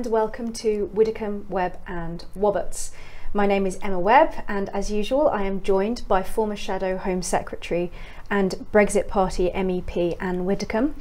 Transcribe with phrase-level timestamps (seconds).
[0.00, 2.90] and welcome to Widdecombe, Webb and Wobberts.
[3.34, 7.20] My name is Emma Webb and as usual I am joined by former Shadow Home
[7.20, 7.92] Secretary
[8.30, 10.94] and Brexit Party MEP Ann Widdecombe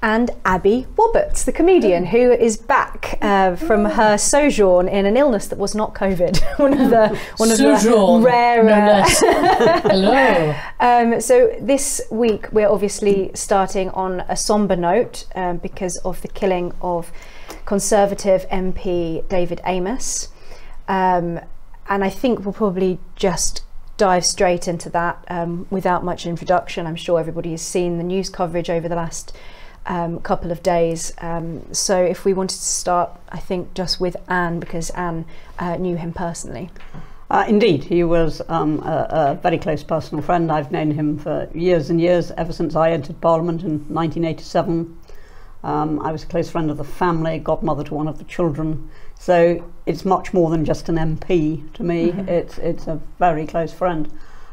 [0.00, 5.48] and Abby Wobberts, the comedian, who is back uh, from her sojourn in an illness
[5.48, 6.40] that was not COVID.
[6.58, 8.62] one of the one of Sojourn, the rare.
[8.62, 9.02] no.
[9.82, 10.54] Hello.
[10.80, 16.28] um, so this week we're obviously starting on a somber note um, because of the
[16.28, 17.12] killing of
[17.66, 20.28] Conservative MP David Amess,
[20.88, 21.40] um,
[21.88, 23.62] and I think we'll probably just
[23.96, 26.86] dive straight into that um, without much introduction.
[26.86, 29.36] I'm sure everybody has seen the news coverage over the last
[29.86, 31.12] um, couple of days.
[31.18, 35.24] Um, so if we wanted to start, I think just with Ann because Ann
[35.58, 36.70] uh, knew him personally.
[37.28, 40.52] Uh, indeed, he was um, a, a very close personal friend.
[40.52, 44.96] I've known him for years and years, ever since I entered Parliament in 1987.
[45.66, 48.88] Um, I was a close friend of the family, godmother to one of the children.
[49.18, 52.10] So it's much more than just an MP to me.
[52.28, 54.08] It's it's a very close friend.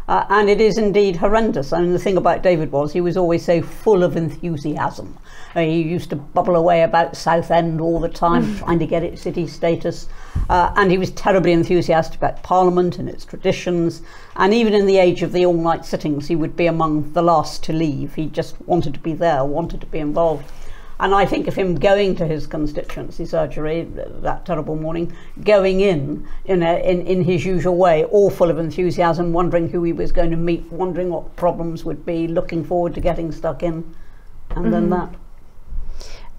[0.08, 1.72] Uh, and it is indeed horrendous.
[1.72, 5.16] I mean, the thing about David was he was always so full of enthusiasm.
[5.55, 9.20] Uh, he used to bubble away about Southend all the time, trying to get it
[9.20, 10.09] city status.
[10.50, 14.02] Uh, and he was terribly enthusiastic about Parliament and its traditions.
[14.36, 17.22] And even in the age of the all night sittings, he would be among the
[17.22, 18.16] last to leave.
[18.16, 20.52] He just wanted to be there, wanted to be involved.
[20.99, 26.27] And I think of him going to his constituency surgery that terrible morning, going in
[26.45, 30.11] in, a, in in his usual way, all full of enthusiasm, wondering who he was
[30.11, 33.95] going to meet, wondering what problems would be, looking forward to getting stuck in,
[34.52, 35.14] and then that.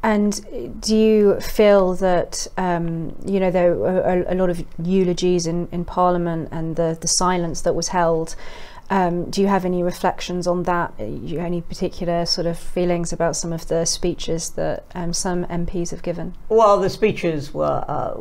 [0.04, 5.46] And do you feel that um, you know there were a, a lot of eulogies
[5.46, 8.36] in, in Parliament and the, the silence that was held?
[8.94, 10.94] Um, do you have any reflections on that?
[11.00, 15.44] Uh, you, any particular sort of feelings about some of the speeches that um, some
[15.46, 16.36] MPs have given?
[16.48, 18.14] Well, the speeches were uh,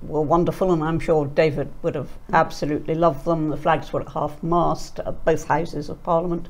[0.00, 3.50] were wonderful, and I'm sure David would have absolutely loved them.
[3.50, 6.48] The flags were at half mast at both houses of Parliament,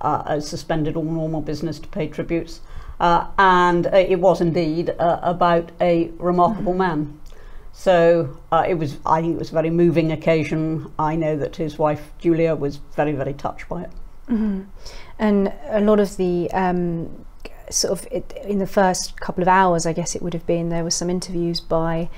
[0.00, 2.60] uh, uh, suspended all normal business to pay tributes,
[2.98, 7.20] uh, and uh, it was indeed uh, about a remarkable man.
[7.78, 8.96] So uh, it was.
[9.04, 10.90] I think it was a very moving occasion.
[10.98, 13.90] I know that his wife Julia was very, very touched by it.
[15.18, 17.26] And a lot of the um,
[17.70, 20.70] sort of it, in the first couple of hours, I guess it would have been
[20.70, 22.08] there were some interviews by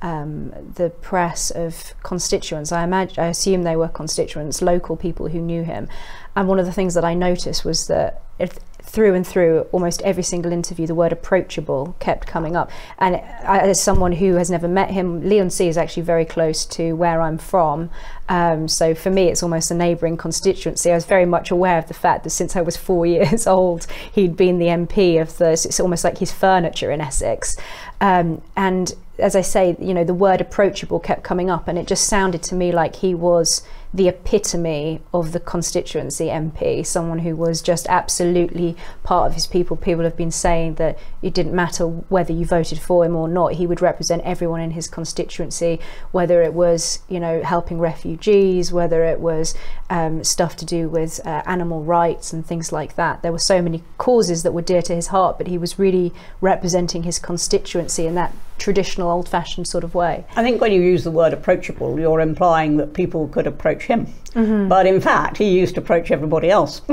[0.00, 2.70] um, the press of constituents.
[2.72, 5.88] I imagine, I assume they were constituents, local people who knew him.
[6.36, 10.02] And one of the things that I noticed was that it, through and through, almost
[10.02, 12.70] every single interview, the word approachable kept coming up.
[12.98, 17.20] And as someone who has never met him, Leigh-on-Sea is actually very close to where
[17.20, 17.90] I'm from.
[18.28, 20.90] Um, so for me, it's almost a neighbouring constituency.
[20.90, 23.86] I was very much aware of the fact that since I was four years old,
[24.12, 25.50] he'd been the MP of the.
[25.50, 27.56] It's almost like his furniture in Essex.
[28.00, 31.86] Um, and as I say, you know, the word approachable kept coming up, and it
[31.86, 33.62] just sounded to me like he was
[33.92, 39.76] the epitome of the constituency MP, someone who was just absolutely part of his people.
[39.76, 43.54] People have been saying that it didn't matter whether you voted for him or not,
[43.54, 45.80] he would represent everyone in his constituency,
[46.12, 49.54] whether it was, you know, helping refugees, whether it was
[49.88, 53.22] um, stuff to do with uh, animal rights and things like that.
[53.22, 56.12] There were so many causes that were dear to his heart, but he was really
[56.40, 60.24] representing his constituency in that traditional old fashioned sort of way.
[60.36, 64.06] I think when you use the word approachable, you're implying that people could approach him.
[64.32, 66.82] But in fact, he used to approach everybody else.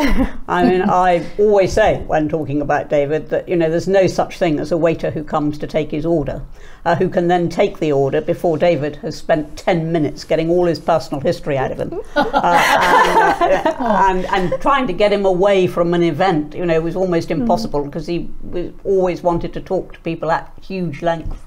[0.48, 4.40] I mean, I always say when talking about David that, you know, there's no such
[4.40, 6.42] thing as a waiter who comes to take his order,
[6.84, 10.66] uh, who can then take the order before David has spent 10 minutes getting all
[10.66, 12.02] his personal history out of him.
[12.38, 16.80] Uh, and, uh, and, and trying to get him away from an event, you know,
[16.80, 21.46] was almost impossible because he was, always wanted to talk to people at huge length.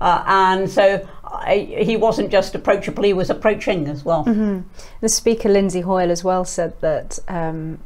[0.00, 4.24] Uh, and so I, he wasn't just approachable, he was approaching as well.
[5.00, 7.78] The speaker, Lindsay Hoyle, as well said that um,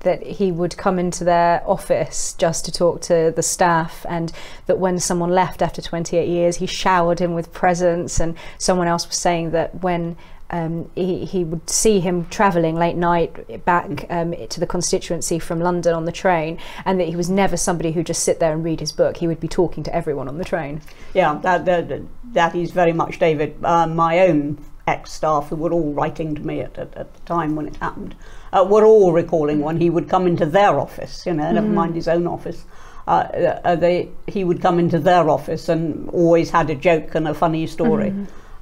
[0.00, 4.32] that he would come into their office just to talk to the staff, and
[4.66, 8.18] that when someone left after 28 years, he showered him with presents.
[8.18, 10.16] And someone else was saying that when
[10.50, 15.60] um, he, he would see him travelling late night back um, to the constituency from
[15.60, 18.64] London on the train, and that he was never somebody who'd just sit there and
[18.64, 19.18] read his book.
[19.18, 20.80] He would be talking to everyone on the train.
[21.14, 22.02] Yeah, that, that,
[22.32, 23.56] that is very much David.
[23.62, 27.20] Uh, my own ex staff, who were all writing to me at, at, at the
[27.20, 28.14] time when it happened,
[28.52, 31.94] uh, were all recalling when he would come into their office, you know, never mind
[31.94, 32.64] his own office.
[33.06, 37.28] Uh, uh, they, he would come into their office and always had a joke and
[37.28, 38.12] a funny story.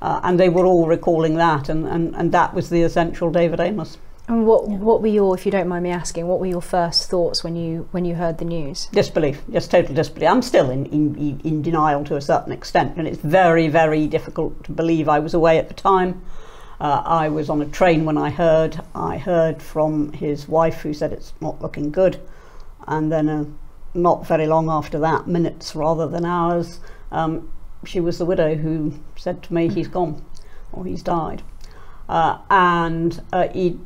[0.02, 3.58] Uh, and they were all recalling that, and, and, and that was the essential David
[3.60, 3.96] Amess.
[4.28, 4.78] And what Yeah.
[4.78, 7.54] what were your, if you don't mind me asking, what were your first thoughts when
[7.54, 8.88] you when you heard the news?
[8.92, 10.28] Disbelief, just total disbelief.
[10.28, 14.64] I'm still in, in, in denial to a certain extent, and it's very, very difficult
[14.64, 15.08] to believe.
[15.08, 16.20] I was away at the time.
[16.80, 18.80] Uh, I was on a train when I heard.
[18.94, 22.18] I heard from his wife, who said it's not looking good,
[22.88, 23.44] and then uh,
[23.94, 26.80] not very long after that, minutes rather than hours,
[27.12, 27.48] um,
[27.84, 30.24] she was the widow who said to me, "He's gone,
[30.72, 31.42] or he's died,"
[32.08, 33.78] uh, and uh, he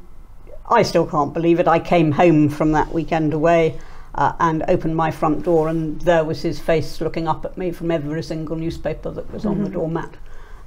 [0.71, 1.67] I still can't believe it.
[1.67, 3.77] I came home from that weekend away
[4.15, 7.73] uh, and opened my front door, and there was his face looking up at me
[7.73, 10.15] from every single newspaper that was on the doormat.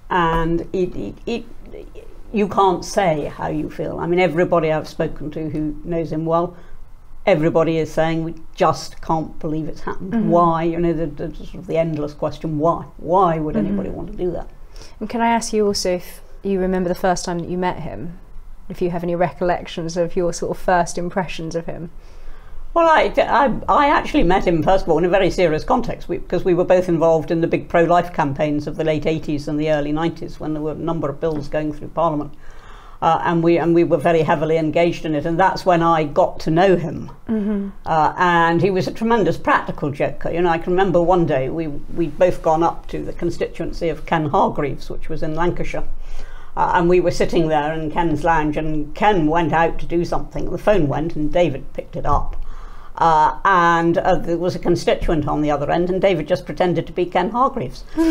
[0.10, 1.46] And it, it, it,
[2.34, 4.00] you can't say how you feel.
[4.00, 6.58] I mean, everybody I've spoken to who knows him well,
[7.26, 10.14] everybody is saying we just can't believe it's happened.
[10.14, 10.30] Mm-hmm.
[10.30, 10.64] Why?
[10.64, 12.86] You know, the, the sort of the endless question: Why?
[12.98, 13.68] Why would mm-hmm.
[13.68, 14.50] anybody want to do that?
[15.00, 17.80] And can I ask you also if you remember the first time that you met
[17.80, 18.20] him?
[18.70, 21.92] If you have any recollections of your sort of first impressions of him?
[22.74, 26.08] Well, I, I, I actually met him, first of all, in a very serious context
[26.08, 29.48] because we were both involved in the big pro life campaigns of the late 80s
[29.48, 32.34] and the early 90s when there were a number of bills going through Parliament.
[33.04, 36.06] Uh, and we and we were very heavily engaged in it, and that's when I
[36.06, 37.12] got to know him.
[37.86, 40.32] Uh, and he was a tremendous practical joker.
[40.32, 43.90] You know, I can remember one day we we'd both gone up to the constituency
[43.90, 45.84] of Ken Hargreaves, which was in Lancashire,
[46.56, 50.06] uh, and we were sitting there in Ken's lounge, and Ken went out to do
[50.06, 50.50] something.
[50.50, 52.38] The phone went, and David picked it up.
[52.96, 56.86] Uh, and uh, there was a constituent on the other end, and David just pretended
[56.86, 57.84] to be Ken Hargreaves.
[57.94, 58.08] Started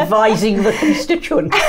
[0.00, 1.52] advising the constituent.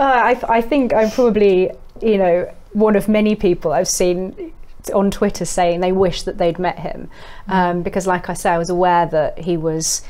[0.00, 1.70] Uh, I, I think I'm probably,
[2.00, 4.52] you know, one of many people I've seen
[4.94, 7.08] on Twitter saying they wish that they'd met him.
[7.48, 10.02] Um, because, like I say, I was aware that he was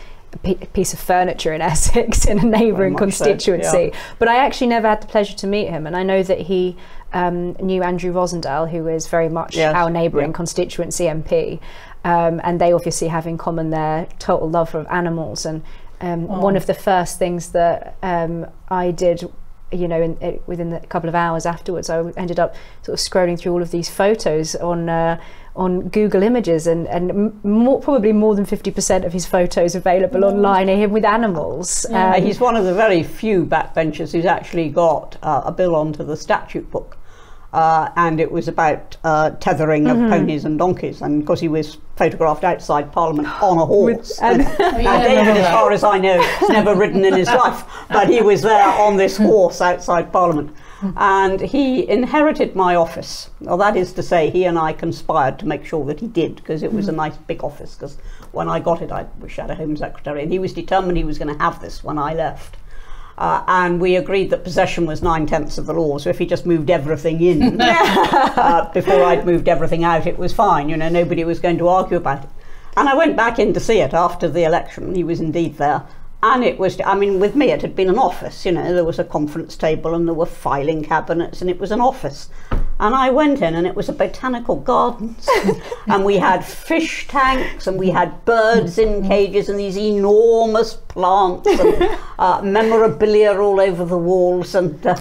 [0.45, 3.91] a piece of furniture in Essex in a neighbouring much so, constituency.
[3.93, 3.99] yeah.
[4.19, 5.87] But I actually never had the pleasure to meet him.
[5.87, 6.77] And I know that he
[7.13, 10.37] um, knew Andrew Rosindell, who is very much Yes, our neighbouring yeah.
[10.37, 11.61] constituency MP.
[12.05, 15.47] Um, and they obviously have in common their total love of animals.
[15.47, 15.63] And
[16.01, 16.41] um, Oh.
[16.41, 19.31] one of the first things that um, I did,
[19.71, 23.05] you know, in, it, within a couple of hours afterwards, I ended up sort of
[23.05, 25.21] scrolling through all of these photos on uh,
[25.55, 30.25] on Google Images, and and more, probably more than fifty percent of his photos available
[30.25, 31.87] online are him with animals.
[31.91, 36.03] Um, he's one of the very few backbenchers who's actually got uh, a bill onto
[36.05, 36.97] the statute book.
[37.53, 40.05] Uh, and it was about uh, tethering Mm-hmm.
[40.05, 44.19] of ponies and donkeys, and because he was photographed outside Parliament on a horse.
[44.21, 44.49] and- and,
[44.83, 48.09] yeah, and David, as far as I know, has never ridden in his life, but
[48.09, 50.51] he was there on this horse outside Parliament.
[50.97, 53.31] And he inherited my office.
[53.41, 56.35] Well, that is to say, he and I conspired to make sure that he did,
[56.37, 57.75] because it was a nice big office.
[57.77, 57.99] Because
[58.33, 61.19] when I got it, I was Shadow Home Secretary, and he was determined he was
[61.19, 62.57] going to have this when I left.
[63.23, 65.97] Uh, and we agreed that possession was nine tenths of the law.
[65.97, 70.33] So if he just moved everything in uh, before I'd moved everything out, it was
[70.33, 70.69] fine.
[70.69, 72.31] You know, nobody was going to argue about it.
[72.77, 74.97] And I went back in to see it after the election.
[74.97, 75.85] He was indeed there.
[76.25, 78.45] And it was, I mean, with me, it had been an office.
[78.45, 81.71] You know, there was a conference table and there were filing cabinets and it was
[81.71, 82.29] an office.
[82.83, 85.29] And I went in and it was a botanical gardens.
[85.87, 91.47] and we had fish tanks and we had birds in cages and these enormous plants
[91.49, 94.57] and uh, memorabilia all over the walls.
[94.57, 94.97] And uh,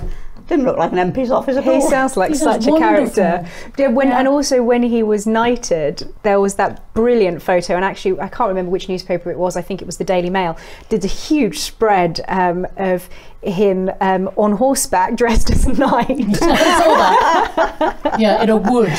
[0.52, 1.82] didn't look like an MP's office at He all.
[1.90, 2.80] sounds like He such a wonderful.
[3.16, 3.48] character.
[3.78, 4.20] Yeah, when, Yeah.
[4.20, 7.76] And also, when he was knighted, there was that brilliant photo.
[7.76, 9.58] And actually, I can't remember which newspaper it was.
[9.58, 10.58] I think it was the Daily Mail.
[10.90, 13.10] Did a huge spread um, of
[13.42, 16.08] him um, on horseback, dressed as a knight.
[16.10, 17.98] I saw that.
[18.20, 18.90] Yeah, in a wood.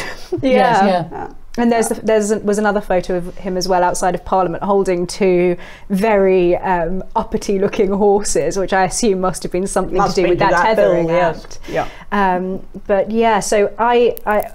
[0.43, 1.33] Yes, yeah.
[1.59, 5.57] And there's there's was another photo of him as well outside of Parliament holding two
[5.91, 10.29] very um, uppity looking horses, which I assume must have been something Must to do
[10.31, 11.45] with that, that bill, tethering yes.
[11.45, 11.59] act.
[11.69, 11.89] Yeah.
[12.11, 14.55] Um, but yeah, so I, I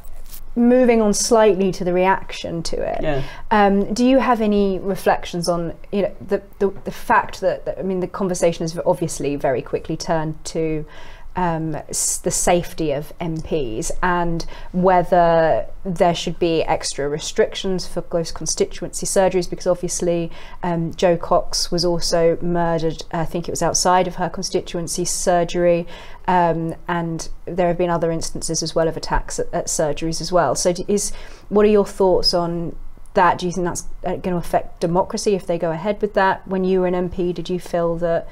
[0.57, 3.01] moving on slightly to the reaction to it.
[3.03, 3.23] Yeah.
[3.51, 7.77] Um, do you have any reflections on you know the the, the fact that, that
[7.77, 10.83] I mean the conversation has obviously very quickly turned to
[11.37, 19.05] um, the safety of MPs and whether there should be extra restrictions for close constituency
[19.05, 20.31] surgeries because obviously
[20.63, 23.03] um, Jo Cox was also murdered.
[23.11, 25.85] I think it was outside of her constituency surgery,
[26.27, 30.31] um, and there have been other instances as well of attacks at, at surgeries as
[30.31, 30.55] well.
[30.55, 31.11] So, is
[31.49, 32.75] what are your thoughts on?
[33.13, 36.13] That do you think that's uh, going to affect democracy if they go ahead with
[36.13, 36.47] that?
[36.47, 38.27] When you were an MP, did you feel that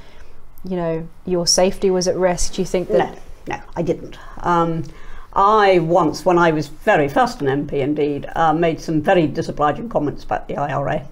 [0.68, 2.54] you know your safety was at risk?
[2.54, 3.16] Do you think that
[3.48, 4.18] No, no, I didn't.
[4.40, 4.84] Um,
[5.34, 9.90] I once, when I was very first an MP indeed, uh, made some very disobliging
[9.90, 11.06] comments about the IRA.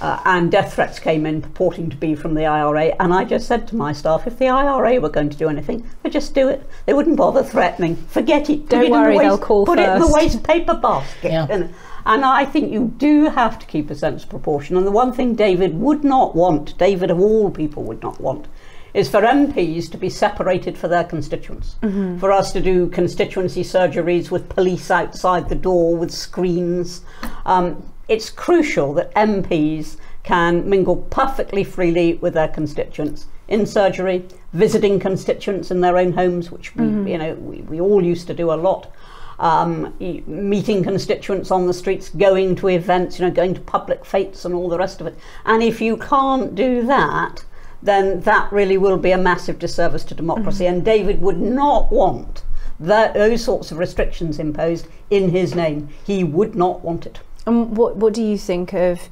[0.00, 2.94] uh, and death threats came in purporting to be from the IRA.
[3.00, 5.88] And I just said to my staff, if the IRA were going to do anything,
[6.02, 6.62] they'd just do it.
[6.84, 7.96] They wouldn't bother threatening.
[7.96, 8.62] Forget it.
[8.62, 10.74] Put Don't it worry, in the they'll waste, call Put it in the waste paper
[10.74, 11.32] basket.
[11.32, 11.46] Yeah.
[11.48, 11.74] And,
[12.04, 14.76] and I think you do have to keep a sense of proportion.
[14.76, 18.46] And the one thing David would not want, David of all people would not want,
[18.94, 21.76] is for MPs to be separated for their constituents.
[22.20, 27.02] For us to do constituency surgeries with police outside the door with screens.
[27.44, 34.98] Um, it's crucial that MPs can mingle perfectly freely with their constituents in surgery, visiting
[34.98, 38.52] constituents in their own homes, which we, you know, we, we all used to do
[38.52, 38.90] a lot.
[39.38, 44.44] Um, meeting constituents on the streets, going to events, you know, going to public fetes
[44.44, 45.18] and all the rest of it.
[45.44, 47.44] And if you can't do that,
[47.84, 50.66] then that really will be a massive disservice to democracy.
[50.66, 52.42] And David would not want
[52.80, 55.90] that, those sorts of restrictions imposed in his name.
[56.04, 57.20] He would not want it.
[57.46, 59.08] And what what do you think of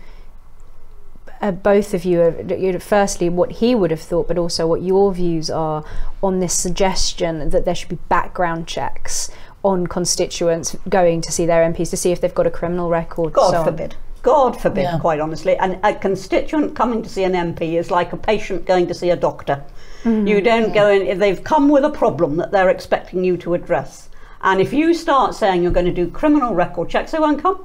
[1.42, 2.22] uh, both of you?
[2.22, 5.84] uh, Firstly, what he would have thought, but also what your views are
[6.22, 9.30] on this suggestion that there should be background checks
[9.62, 13.34] on constituents going to see their MPs to see if they've got a criminal record.
[13.34, 13.94] God so on.
[14.22, 14.98] God forbid, Yeah.
[14.98, 15.56] quite honestly.
[15.56, 19.10] And a constituent coming to see an MP is like a patient going to see
[19.10, 19.62] a doctor.
[20.04, 20.26] Mm-hmm.
[20.26, 23.54] You don't go in, if they've come with a problem that they're expecting you to
[23.54, 24.08] address.
[24.42, 27.64] And if you start saying you're going to do criminal record checks, they won't come.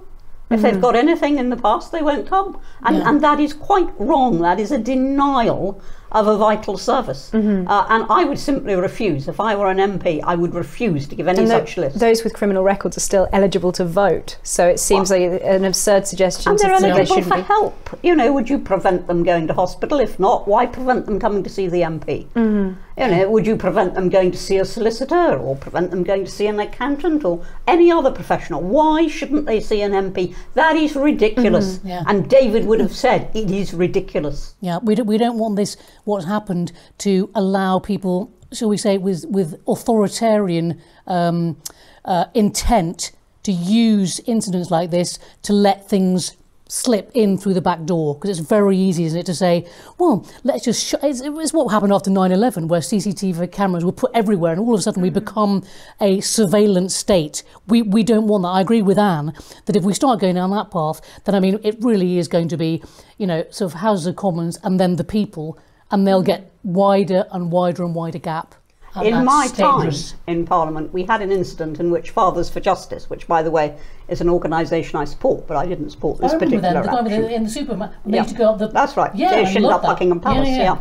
[0.50, 0.82] If they've mm-hmm.
[0.82, 2.60] got anything in the past, they won't come.
[2.84, 3.10] And, Yeah.
[3.10, 4.40] and that is quite wrong.
[4.42, 7.32] That is a denial of a vital service.
[7.34, 7.38] Uh,
[7.90, 9.28] and I would simply refuse.
[9.28, 12.00] If I were an MP, I would refuse to give any tho- such list.
[12.00, 14.38] those with criminal records are still eligible to vote.
[14.44, 17.42] So it seems like an absurd suggestion And they're think they eligible for be.
[17.42, 18.00] help.
[18.04, 20.00] You know, would you prevent them going to hospital?
[20.00, 22.28] If not, why prevent them coming to see the MP?
[22.36, 22.80] Mm-hmm.
[22.98, 26.26] You know, would you prevent them going to see a solicitor or prevent them going
[26.26, 28.62] to see an accountant or any other professional?
[28.62, 30.36] Why shouldn't they see an MP?
[30.56, 31.78] That is ridiculous.
[31.78, 31.88] Mm-hmm.
[31.88, 32.04] Yeah.
[32.08, 34.56] And David would have said it is ridiculous.
[34.62, 38.98] Yeah, we don't, we don't want this, what's happened, to allow people, shall we say,
[38.98, 41.62] with, with authoritarian um,
[42.04, 43.12] uh, intent
[43.44, 46.36] to use incidents like this to let things
[46.70, 49.66] slip in through the back door because it's very easy isn't it to say
[49.98, 50.96] well let's just sh-.
[51.04, 54.80] It's, it's what happened after 9-11 where cctv cameras were put everywhere and all of
[54.80, 55.16] a sudden we mm.
[55.16, 55.64] become
[56.02, 57.44] a surveillance state.
[57.68, 58.50] We, we don't want that.
[58.50, 59.34] I agree with anne
[59.66, 62.48] that if we start going down that path then i mean it really is going
[62.50, 62.84] to be
[63.18, 65.58] you know sort of houses of commons and then the people
[65.92, 66.28] and they'll mm.
[66.28, 68.56] get wider and wider and wider gap
[69.04, 69.92] In my time
[70.28, 73.78] in Parliament, we had an incident in which Fathers for Justice, which, by the way,
[74.08, 77.12] is an organisation I support, but I didn't support this I remember particular them, the
[77.12, 77.22] action.
[77.22, 77.98] the, in the supermarket.
[78.06, 78.24] Yeah.
[78.24, 78.68] to go up the.
[78.68, 79.14] That's right.
[79.16, 79.88] Yeah, they I up that.
[79.88, 80.48] Buckingham Palace.
[80.48, 80.64] Yeah, Yeah.
[80.64, 80.80] yeah.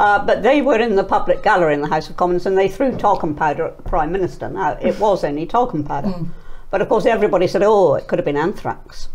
[0.00, 2.68] Uh, but they were in the public gallery in the House of Commons and they
[2.68, 4.48] threw talcum powder at the Prime Minister.
[4.48, 6.08] Now, it was only talcum powder.
[6.08, 6.28] Mm.
[6.70, 9.08] But of course, everybody said, oh, it could have been anthrax.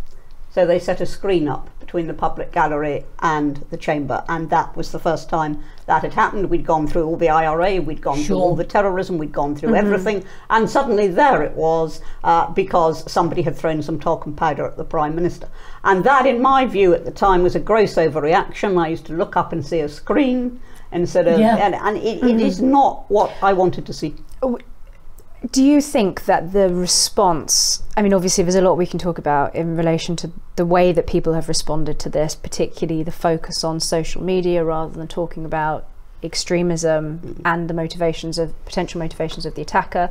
[0.54, 4.76] So they set a screen up between the public gallery and the chamber, and that
[4.78, 6.48] was the first time that had happened.
[6.48, 9.74] We'd gone through all the IRA, we'd gone through all the terrorism, we'd gone through
[9.76, 14.78] everything, and suddenly there it was uh, because somebody had thrown some talcum powder at
[14.78, 15.48] the Prime Minister.
[15.84, 18.80] And that, in my view, at the time was a gross overreaction.
[18.80, 20.60] I used to look up and see a screen
[20.92, 21.58] instead of, Yeah.
[21.58, 24.14] and, and it, it is not what I wanted to see.
[25.52, 29.18] Do you think that the response, I mean, obviously, there's a lot we can talk
[29.18, 33.64] about in relation to the way that people have responded to this, particularly the focus
[33.64, 35.86] on social media rather than talking about
[36.24, 37.42] extremism mm-hmm.
[37.46, 40.10] and the motivations of potential motivations of the attacker.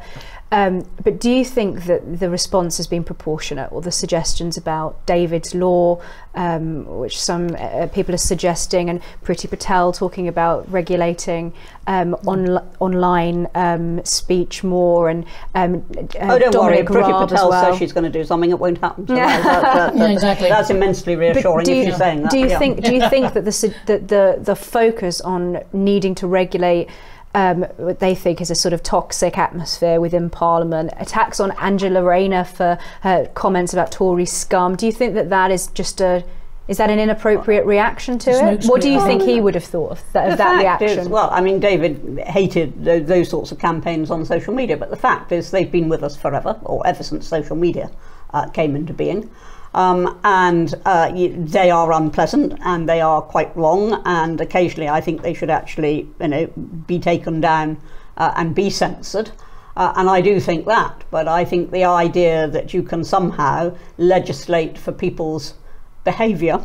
[0.53, 5.05] Um, but do you think that the response has been proportionate, or the suggestions about
[5.07, 5.99] David's law,
[6.35, 11.55] um, which some uh, people are suggesting, and Priti Patel talking about regulating
[11.87, 15.85] um, on, online um, speech more, and um,
[16.21, 17.03] uh, Oh, don't Dominic worry.
[17.03, 17.71] Priti Patel well.
[17.73, 18.51] says she's going to do something.
[18.51, 19.09] It won't happen.
[19.09, 19.41] So Yeah.
[19.43, 20.49] that- that- that- Yeah, exactly.
[20.51, 22.31] That's immensely reassuring do if you, you're saying that.
[22.31, 22.59] do you yeah.
[22.59, 26.89] think do you think that the the the focus on needing to regulate
[27.35, 32.03] um, what they think is a sort of toxic atmosphere within Parliament, attacks on Angela
[32.03, 34.77] Rayner for her comments about Tory scum.
[34.77, 36.25] Do you think that that is just a
[36.69, 38.35] is that an inappropriate reaction to it?
[38.35, 38.69] Smokescreen.
[38.69, 41.01] What do you think he would have thought of that, of that reaction?
[41.01, 44.89] is, well, I mean, David hated those, those sorts of campaigns on social media, but
[44.89, 47.91] the fact is they've been with us forever, or ever since social media
[48.33, 49.29] uh, came into being.
[49.75, 54.03] Um, and uh, they are unpleasant and they are quite wrong.
[54.05, 56.47] And occasionally, I think they should actually, you know,
[56.87, 57.81] be taken down
[58.17, 59.31] uh, and be censored.
[59.75, 61.05] Uh, and I do think that.
[61.11, 65.55] But I think the idea that you can somehow legislate for people's
[66.05, 66.63] behaviour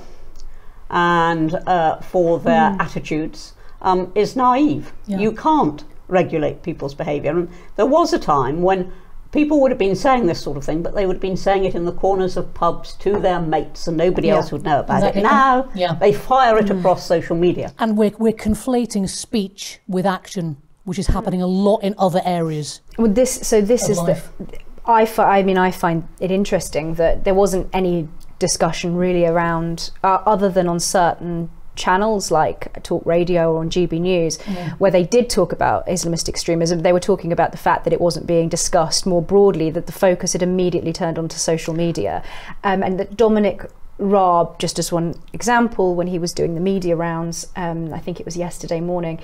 [0.89, 4.93] and uh, for their attitudes um, is naive.
[5.05, 5.19] Yeah.
[5.19, 7.31] You can't regulate people's behaviour.
[7.31, 8.91] And there was a time when
[9.37, 11.63] people would have been saying this sort of thing, but they would have been saying
[11.63, 14.37] it in the corners of pubs to their mates, and nobody Yeah.
[14.37, 15.21] else would know about Exactly.
[15.21, 15.25] it.
[15.25, 15.93] Now Yeah.
[15.93, 17.71] they fire it across social media.
[17.77, 22.81] And we're, we're conflating speech with action, which is happening a lot in other areas.
[22.97, 24.31] Well, this so this is life.
[24.39, 24.57] the.
[25.01, 28.07] I fi- I mean I find it interesting that there wasn't any
[28.39, 34.01] discussion really around uh, other than on certain channels like talk radio or on GB
[34.01, 34.37] News
[34.77, 38.01] where they did talk about Islamist extremism they were talking about the fact that it
[38.01, 42.23] wasn't being discussed more broadly that the focus had immediately turned onto social media
[42.63, 43.69] um, and that Dominic
[43.99, 48.19] Raab just as one example when he was doing the media rounds um, I think
[48.19, 49.19] it was yesterday morning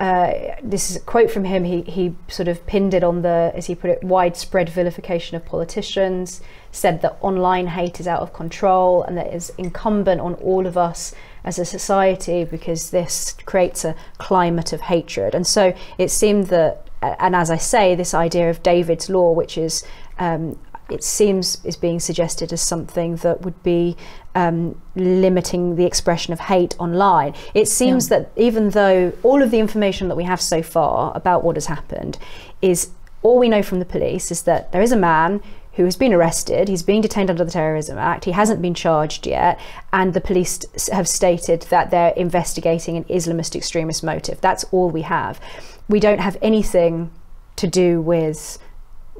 [0.00, 1.62] uh, this is a quote from him.
[1.62, 5.44] He, he sort of pinned it on the, as he put it, widespread vilification of
[5.44, 6.40] politicians,
[6.72, 10.66] said that online hate is out of control and that it is incumbent on all
[10.66, 11.14] of us
[11.44, 15.34] as a society because this creates a climate of hatred.
[15.34, 19.56] And so it seemed that, and as I say, this idea of David's law, which
[19.56, 19.84] is
[20.18, 20.58] um,
[20.90, 23.96] it seems is being suggested as something that would be
[24.34, 27.34] um, limiting the expression of hate online.
[27.54, 31.44] It seems that even though all of the information that we have so far about
[31.44, 32.18] what has happened
[32.60, 32.90] is
[33.22, 35.42] all we know from the police is that there is a man
[35.74, 36.68] who has been arrested.
[36.68, 38.24] He's being detained under the Terrorism Act.
[38.24, 39.58] He hasn't been charged yet,
[39.92, 44.40] and the police have stated that they're investigating an Islamist extremist motive.
[44.40, 45.40] That's all we have.
[45.88, 47.10] We don't have anything
[47.56, 48.58] to do with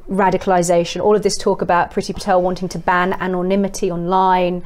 [0.08, 4.64] radicalization, all of this talk about Priti Patel wanting to ban anonymity online,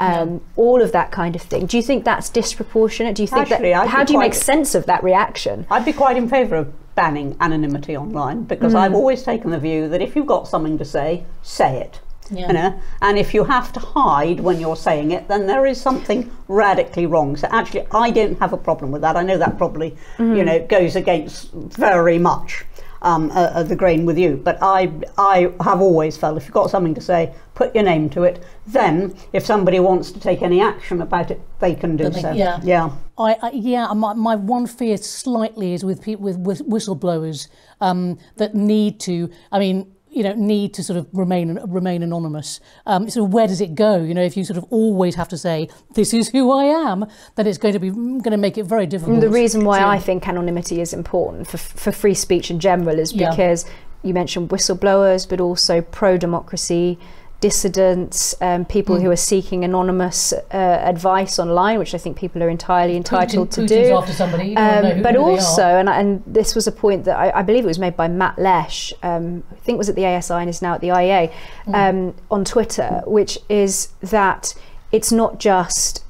[0.00, 1.66] um, all of that kind of thing.
[1.66, 3.14] Do you think that's disproportionate?
[3.14, 5.66] Do you think Actually, that I'd how do you make sense of that reaction?
[5.70, 8.96] I'd be quite in favour of banning anonymity online because I've mm.
[8.96, 12.00] always taken the view that if you've got something to say, say it.
[12.28, 12.48] Yeah.
[12.48, 15.80] You know, and if you have to hide when you're saying it, then there is
[15.80, 17.36] something radically wrong.
[17.36, 19.16] So actually, I don't have a problem with that.
[19.16, 20.44] I know that probably, you mm.
[20.44, 22.64] know, goes against very much
[23.02, 24.40] um, uh, the grain with you.
[24.42, 28.10] But I, I have always felt if you've got something to say, put your name
[28.10, 28.44] to it.
[28.66, 32.32] Then, if somebody wants to take any action about it, they can do they- so.
[32.32, 32.60] yeah.
[32.62, 32.90] yeah.
[33.18, 37.48] I, I yeah, my, my one fear slightly is with people with, with whistleblowers
[37.80, 39.30] um, that need to.
[39.50, 42.58] I mean, you know, need to sort of remain remain anonymous.
[42.86, 43.96] Um, so where does it go?
[44.02, 47.04] You know, if you sort of always have to say this is who I am,
[47.34, 49.20] then it's going to be going to make it very difficult.
[49.20, 52.98] The reason why to- I think anonymity is important for, for free speech in general
[52.98, 53.28] is Yeah.
[53.30, 53.66] because
[54.02, 56.98] you mentioned whistleblowers, but also pro democracy
[57.40, 59.02] dissidents, um, people Hmm.
[59.02, 63.60] who are seeking anonymous uh, advice online, which I think people are entirely entitled to
[63.62, 64.12] Putin's do.
[64.12, 64.48] somebody.
[64.48, 67.42] You don't know Um, but also, and, and this was a point that I, I
[67.42, 70.48] believe it was made by Matt Lesh, um, I think was at the ASI and
[70.48, 71.30] is now at the IEA,
[71.66, 71.74] Hmm.
[71.74, 74.54] um, on Twitter, which is that
[74.92, 76.02] it's not just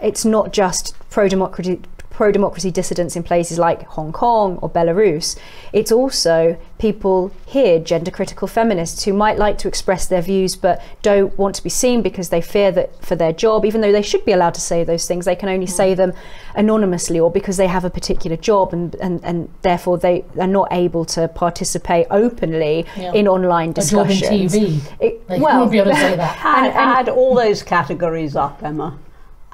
[0.00, 1.80] it's not just pro democracy
[2.12, 5.36] pro democracy dissidents in places like Hong Kong or Belarus.
[5.72, 10.82] It's also people here, gender critical feminists, who might like to express their views but
[11.00, 14.02] don't want to be seen because they fear that for their job, even though they
[14.02, 15.70] should be allowed to say those things, they can only mm.
[15.70, 16.12] say them
[16.54, 20.68] anonymously or because they have a particular job and, and, and therefore they are not
[20.70, 23.12] able to participate openly Yeah.
[23.12, 24.54] in online a job in discussions.
[24.54, 24.80] TV.
[25.00, 26.38] It- They well, won't be able to say that.
[26.44, 26.72] Add,
[27.06, 28.98] add all those categories up, Emma,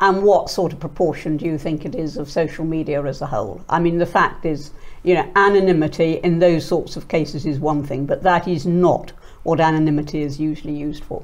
[0.01, 3.27] and what sort of proportion do you think it is of social media as a
[3.27, 3.61] whole?
[3.69, 4.71] I mean, the fact is,
[5.03, 9.13] you know, anonymity in those sorts of cases is one thing, but that is not
[9.43, 11.23] what anonymity is usually used for.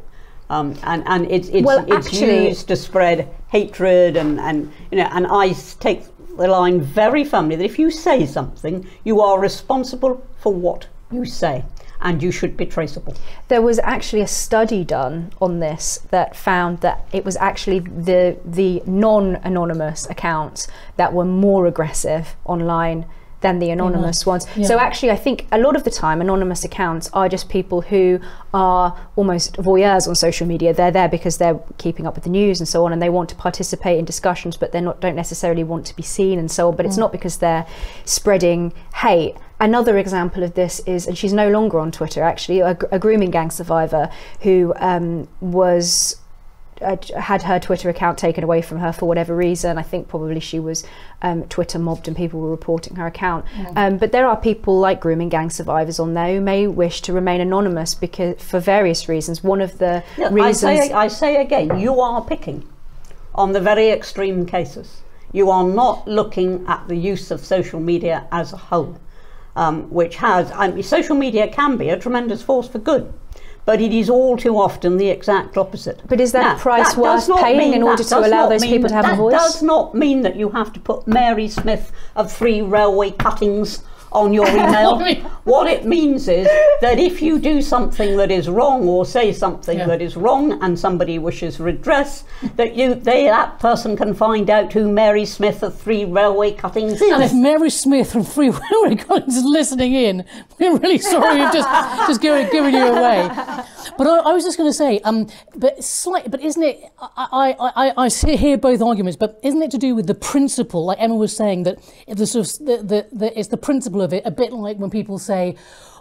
[0.50, 4.98] Um, and and it's it's, Well, it's actually- used to spread hatred and, and you
[4.98, 6.02] know and I take
[6.36, 11.24] the line very firmly that if you say something, you are responsible for what you
[11.24, 11.64] say,
[12.04, 13.16] and you should be traceable.
[13.48, 18.36] There was actually a study done on this that found that it was actually the
[18.44, 23.06] the non-anonymous accounts that were more aggressive online
[23.40, 24.30] than the anonymous mm-hmm.
[24.30, 24.66] ones.
[24.66, 28.18] So actually I think a lot of the time anonymous accounts are just people who
[28.54, 30.72] are almost voyeurs on social media.
[30.72, 33.28] They're there because they're keeping up with the news and so on and they want
[33.30, 36.68] to participate in discussions but they not don't necessarily want to be seen and so
[36.68, 36.76] on.
[36.76, 37.00] But it's mm.
[37.00, 37.66] not because they're
[38.06, 39.36] spreading hate.
[39.64, 43.30] Another example of this is, and she's no longer on Twitter actually, a, a grooming
[43.30, 44.10] gang survivor
[44.42, 46.20] who um, was
[46.82, 49.78] uh, had her Twitter account taken away from her for whatever reason.
[49.78, 50.84] I think probably she was
[51.22, 53.46] um, Twitter mobbed and people were reporting her account.
[53.74, 57.14] Um, but there are people like grooming gang survivors on there who may wish to
[57.14, 59.42] remain anonymous because for various reasons.
[59.42, 60.60] One of the I reasons.
[60.60, 62.68] say, I say again, you are picking
[63.34, 65.00] on the very extreme cases.
[65.32, 68.98] You are not looking at the use of social media as a whole,
[69.56, 73.12] um, which has, I mean, social media can be a tremendous force for good,
[73.64, 76.00] but it is all too often the exact opposite.
[76.08, 78.94] But is that Now, price does worth paying in order to allow those people to
[78.94, 79.32] have a voice?
[79.32, 83.82] That does not mean that you have to put Mary Smith of three railway cuttings
[84.14, 84.98] on your email.
[85.44, 86.46] What it means is
[86.80, 89.86] that if you do something that is wrong or say something Yeah.
[89.86, 92.24] that is wrong and somebody wishes redress,
[92.56, 97.00] that you they that person can find out who Mary Smith of Three Railway Cuttings
[97.02, 97.12] is.
[97.12, 97.34] And if.
[97.34, 100.24] Mary Smith from Three Railway Collins is listening in,
[100.58, 101.68] we're really sorry we've just
[102.06, 103.28] just given, given you away.
[103.98, 106.80] But I, I was just going to say, um, but slight, but isn't it?
[107.00, 110.14] I, I, I, I see- hear both arguments, but isn't it to do with the
[110.14, 110.84] principle?
[110.86, 114.12] Like Emma was saying that the sort of the, the, the it's the principle of
[114.12, 115.56] it, a bit like when people say,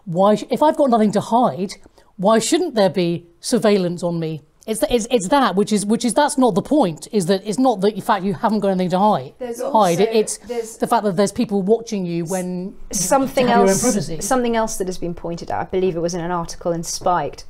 [0.06, 1.72] why if I've got nothing to hide,
[2.18, 4.42] why shouldn't there be surveillance on me?
[4.66, 7.08] It's, th- it's, it's that which is which is that's not the point.
[7.12, 9.34] Is that it's not that the fact you haven't got anything to hide.
[9.38, 10.00] There's hide.
[10.00, 13.60] It, also- it's there's- the fact that there's people watching you when something to have
[13.68, 16.22] your own else something else that has been pointed out i believe it was in
[16.22, 17.44] an article in spiked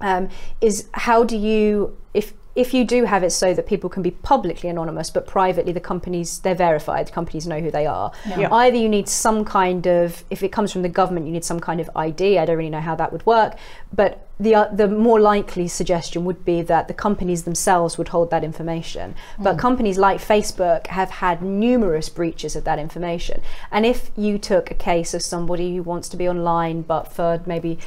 [0.00, 0.28] um,
[0.60, 4.10] is how do you if if you do have it so that people can be
[4.10, 8.10] publicly anonymous but privately the companies they're verified the companies know who they are.
[8.26, 8.52] Yeah.
[8.52, 11.60] either you need some kind of if it comes from the government you need some
[11.60, 13.54] kind of id i don't really know how that would work.
[13.92, 18.30] But the uh, the more likely suggestion would be that the companies themselves would hold
[18.30, 19.14] that information.
[19.38, 23.40] But companies like facebook have had numerous breaches of that information.
[23.70, 27.40] And if you took a case of somebody who wants to be online but for
[27.46, 27.78] maybe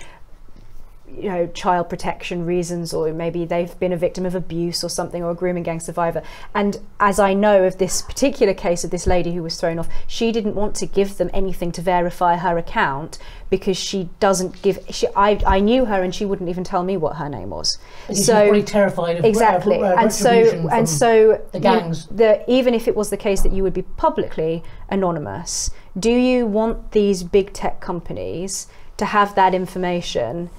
[1.17, 5.23] you know child protection reasons or maybe they've been a victim of abuse or something
[5.23, 6.21] or a grooming gang survivor.
[6.53, 9.89] And as i know of this particular case of this lady who was thrown off
[10.07, 13.17] she didn't want to give them anything to verify her account
[13.49, 16.97] because she doesn't give she i, I knew her and she wouldn't even tell me
[16.97, 17.77] what her name was.
[18.07, 19.81] She's probably terrified of exactly.
[19.81, 20.31] uh, and so
[20.71, 22.07] and so the you- gangs.
[22.07, 26.45] the even if it was the case that you would be publicly anonymous do you
[26.45, 30.49] want these big tech companies to have that information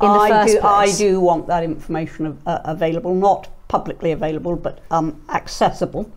[0.00, 4.56] in the I first do, I do want that information uh, available, not publicly available,
[4.56, 6.10] but um, accessible.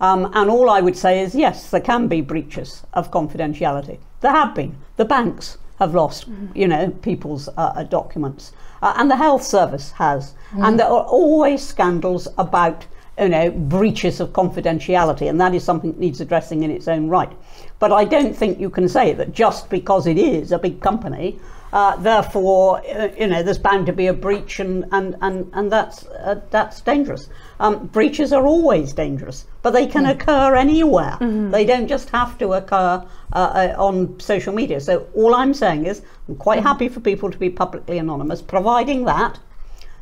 [0.00, 3.98] Um, and all I would say is yes, there can be breaches of confidentiality.
[4.20, 4.76] There have been.
[4.96, 8.52] The banks have lost, you know, people's uh, uh, documents,
[8.82, 10.34] uh, and the health service has.
[10.52, 12.86] And there are always scandals about,
[13.18, 17.08] you know, breaches of confidentiality, and that is something that needs addressing in its own
[17.08, 17.30] right.
[17.78, 21.38] But I don't think you can say that just because it is a big company,
[21.76, 25.70] uh, therefore, uh, you know, there's bound to be a breach, and and and and
[25.70, 27.28] that's uh, that's dangerous.
[27.60, 31.18] Um, breaches are always dangerous, but they can occur anywhere.
[31.50, 34.80] They don't just have to occur uh, uh, on social media.
[34.80, 39.04] So all I'm saying is, I'm quite happy for people to be publicly anonymous, providing
[39.04, 39.38] that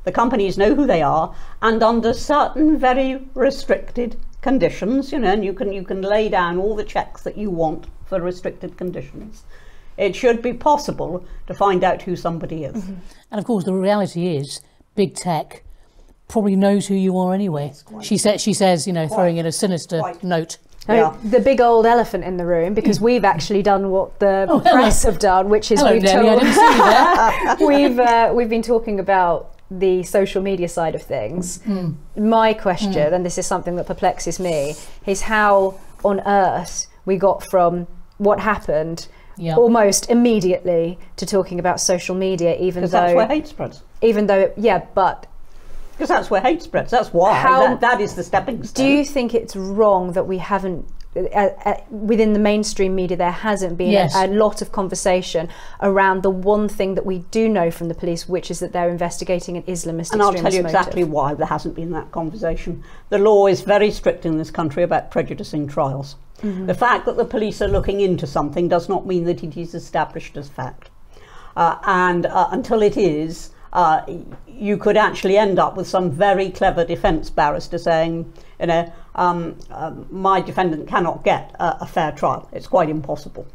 [0.05, 5.45] the companies know who they are, and under certain very restricted conditions, you know, and
[5.45, 9.43] you can you can lay down all the checks that you want for restricted conditions.
[9.97, 12.75] It should be possible to find out who somebody is.
[12.85, 14.61] And of course, the reality is,
[14.95, 15.63] big tech
[16.29, 17.73] probably knows who you are anyway.
[18.03, 20.25] She says, she says, you know, throwing in a sinister Quite.
[20.25, 20.59] note.
[20.89, 21.17] I mean, Yeah.
[21.31, 24.73] the big old elephant in the room because we've actually done what the Oh, hello.
[24.73, 26.29] press have done, which is Hello, we've Debbie.
[26.29, 26.85] I told didn't see you
[27.59, 27.67] there.
[27.89, 31.63] we've uh, we've been talking about the social media side of things.
[31.63, 31.93] Hmm.
[32.17, 34.75] My question, and this is something that perplexes me,
[35.07, 37.87] is how on earth we got from
[38.19, 39.57] what happened Yeah.
[39.57, 43.83] almost immediately to talking about social media, even Because that's where though hate spreads.
[44.03, 45.27] even though yeah, but
[45.93, 46.91] Because that's where hate spreads.
[46.91, 47.35] That's why.
[47.35, 48.87] How- that, that is the stepping stone.
[48.87, 53.31] Do you think it's wrong that we haven't, uh, uh, within the mainstream media, there
[53.31, 54.17] hasn't been Yes.
[54.17, 55.49] a, a lot of conversation
[55.81, 58.91] around the one thing that we do know from the police, which is that they're
[58.91, 60.67] investigating an Islamist and I'll tell you motive.
[60.67, 62.83] exactly why there hasn't been that conversation.
[63.11, 66.17] The law is very strict in this country about prejudicing trials.
[66.45, 66.67] Mm-hmm.
[66.67, 69.75] The fact that the police are looking into something does not mean that it is
[69.75, 70.91] established as fact.
[71.57, 74.03] Uh, and uh, until it is, uh,
[74.47, 78.31] you could actually end up with some very clever defence barrister saying,
[78.61, 82.49] you know, um, um, my defendant cannot get a, a fair trial.
[82.53, 83.47] It's quite impossible.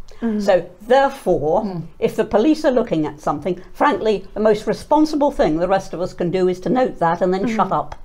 [0.42, 5.68] So, therefore, if the police are looking at something, frankly, the most responsible thing the
[5.68, 7.96] rest of us can do is to note that and then shut up.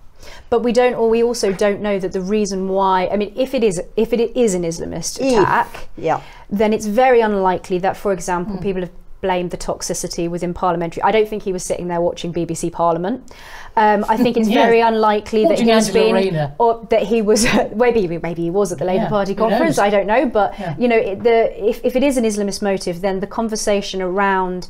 [0.50, 3.06] But we don't, or we also don't know that the reason why.
[3.08, 6.20] I mean, if it is, if it is an Islamist If, attack, yeah.
[6.50, 11.02] then it's very unlikely that, for example, people have blamed the toxicity within parliamentary.
[11.02, 13.32] I don't think he was sitting there watching BBC Parliament.
[13.74, 14.66] Um, I think it's Yeah.
[14.66, 18.70] very unlikely that he was Angela being, or that he was maybe maybe he was
[18.70, 19.78] at the Labour Yeah, Party conference.
[19.78, 20.74] I don't know, but Yeah.
[20.78, 24.68] you know, it, the if, if it is an Islamist motive, then the conversation around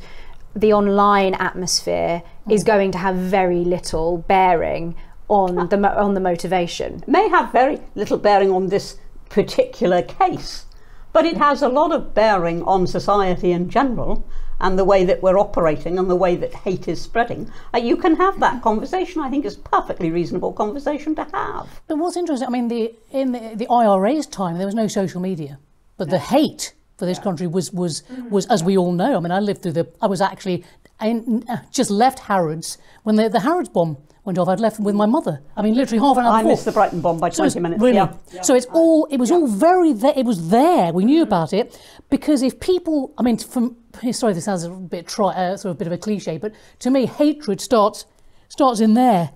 [0.55, 2.67] the online atmosphere is Hmm.
[2.67, 4.95] going to have very little bearing
[5.27, 7.03] on the on the motivation.
[7.07, 8.97] may have very little bearing on this
[9.29, 10.65] particular case,
[11.13, 14.25] but it has a lot of bearing on society in general
[14.59, 17.51] and the way that we're operating and the way that hate is spreading.
[17.73, 19.21] Uh, you can have that conversation.
[19.21, 21.81] I think is perfectly reasonable conversation to have.
[21.87, 25.21] But what's interesting, I mean, the in the, the IRA's time, there was no social
[25.21, 25.59] media,
[25.97, 29.17] but the hate for this country was was was as we all know.
[29.17, 29.87] I mean, I lived through the.
[30.01, 30.63] I was actually
[31.01, 34.47] in, uh, just left Harrods when the the Harrods bomb went off.
[34.47, 35.41] I'd left with my mother.
[35.55, 36.51] I mean, literally half an hour I before.
[36.51, 37.81] missed the Brighton bomb by So 20 minutes.
[37.81, 37.95] Really?
[37.95, 38.13] Yeah.
[38.41, 39.05] So it's all.
[39.05, 39.93] It was all very.
[39.93, 40.91] There, it was there.
[40.91, 43.13] We knew about it because if people.
[43.17, 43.77] I mean, from
[44.11, 46.53] sorry, this sounds a bit try, uh, sort of a bit of a cliche, but
[46.79, 48.05] to me, hatred starts
[48.49, 49.31] starts in there,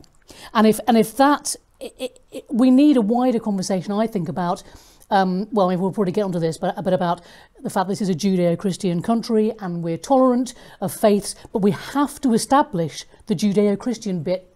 [0.53, 3.93] and if and if that, it, it, it, we need a wider conversation.
[3.93, 4.63] I think about.
[5.11, 7.21] Um, well, I mean, we'll probably get onto this, but, but about
[7.63, 12.21] the fact this is a Judeo-Christian country and we're tolerant of faiths, but we have
[12.21, 14.48] to establish the Judeo-Christian bit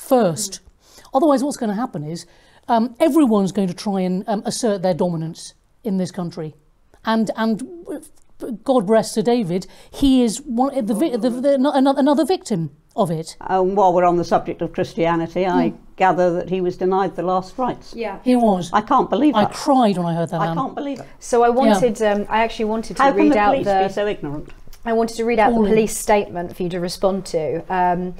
[0.00, 0.60] first.
[1.12, 2.26] Otherwise, what's going to happen is
[2.68, 6.54] um, everyone's going to try and um, assert their dominance in this country,
[7.04, 7.62] and and
[8.64, 13.10] God bless Sir David, he is one the, vi- the, the another, another victim of
[13.10, 13.36] it.
[13.42, 15.76] Um, while we're on the subject of Christianity, I Hmm.
[15.96, 17.94] gather that he was denied the last rites.
[17.94, 18.18] Yeah.
[18.24, 18.70] He was.
[18.72, 19.38] I can't believe it.
[19.38, 19.52] I that.
[19.52, 20.40] cried when I heard that.
[20.40, 20.56] I Ann.
[20.56, 21.06] can't believe it.
[21.18, 23.84] So I wanted, um, I actually wanted to How can read the out police the.
[23.88, 24.48] be so ignorant?
[24.84, 25.74] I wanted to read out All the in.
[25.74, 28.14] police statement for you to respond to, um,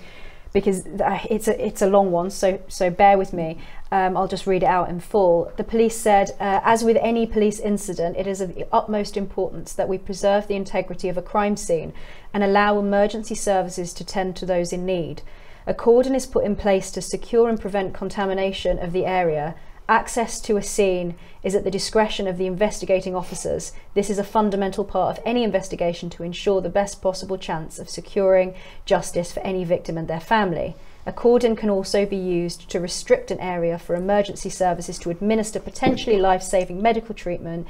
[0.53, 2.31] because it's a it's a long one.
[2.31, 3.59] So so bear with me.
[3.93, 5.53] Um, I'll just read it out in full.
[5.57, 9.73] The police said, uh, as with any police incident, it is of the utmost importance
[9.73, 11.93] that we preserve the integrity of a crime scene
[12.33, 15.23] and allow emergency services to tend to those in need.
[15.67, 19.57] A cordon is put in place to secure and prevent contamination of the area.
[19.91, 23.73] Access to a scene is at the discretion of the investigating officers.
[23.95, 27.91] This is a fundamental part of any investigation to ensure the best possible chance of
[27.91, 30.77] securing justice for any victim and their family.
[31.07, 35.59] A cordon can also be used to restrict an area for emergency services to administer
[35.59, 37.67] potentially life saving medical treatment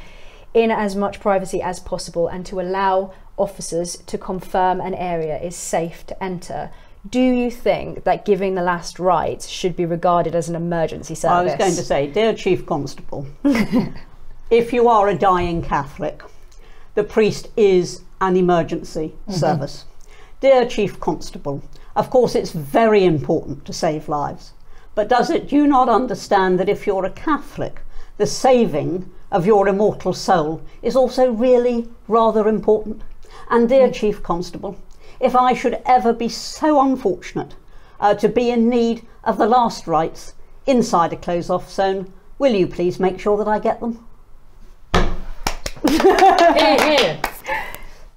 [0.53, 5.57] in as much privacy as possible and to allow officers to confirm an area is
[5.57, 6.71] safe to enter.
[7.09, 11.33] Do you think that giving the last rites should be regarded as an emergency service?
[11.33, 13.27] I was going to say, dear Chief Constable,
[14.51, 16.23] if you are a dying Catholic,
[16.95, 19.33] the priest is an emergency mm-hmm.
[19.33, 19.87] service.
[20.41, 21.63] Dear Chief Constable,
[21.97, 24.53] of course it's very important to save lives,
[24.95, 27.81] but does it do you not understand that if you're a Catholic,
[28.19, 33.01] the saving of your immortal soul is also really rather important?
[33.49, 33.93] And dear mm-hmm.
[33.93, 34.77] Chief Constable,
[35.21, 37.55] if I should ever be so unfortunate
[38.01, 40.35] uh, to be in need of the last rites
[40.67, 44.07] inside a close off zone, will you please make sure that I get them?
[45.89, 47.21] Here, here.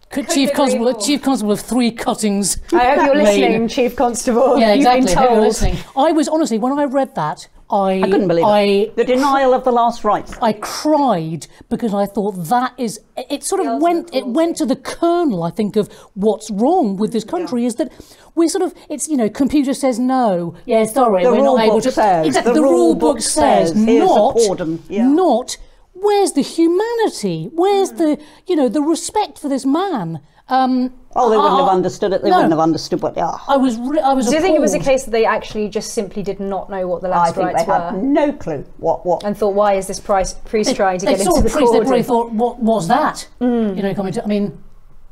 [0.09, 1.01] Could Chief Constable, more.
[1.01, 2.59] Chief Constable of three cuttings.
[2.71, 4.59] I hope you're listening, Chief Constable.
[4.59, 5.05] Yeah, You've exactly.
[5.07, 6.07] been I hope you're told.
[6.07, 8.95] I was honestly when I read that, I I couldn't believe I, it.
[8.95, 10.37] The denial of the last rites.
[10.41, 14.65] I cried because I thought that is it sort of Tells went it went to
[14.65, 17.91] the kernel I think of what's wrong with this country is that
[18.35, 20.55] we're sort of it's you know computer says no.
[20.65, 23.15] Yeah sorry The we're not able book to says, exactly the the, rule rule book
[23.15, 25.07] book says, says, not cordon, yeah.
[25.07, 25.57] not
[25.93, 27.49] where's the humanity?
[27.53, 27.97] Where's hmm.
[27.97, 32.11] the you know the respect for this man um Oh, they wouldn't I- have understood
[32.11, 32.23] it.
[32.23, 32.37] They no.
[32.37, 33.39] wouldn't have understood what they are.
[33.47, 35.69] I was re- I was Do you think it was a case that they actually
[35.69, 38.33] just simply did not know what the I last think rites they had were no
[38.33, 39.23] clue what what.
[39.23, 41.71] and thought, why is this price, priest trying to they get into the the priest,
[41.71, 43.27] they probably thought, what was that?
[43.39, 44.57] You know, coming to, I mean,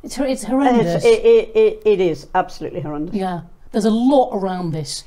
[0.03, 0.95] it's, it's horrendous.
[0.95, 3.13] It's, it, it, it, it is absolutely horrendous.
[3.13, 3.41] yeah,
[3.71, 5.03] there's a lot around this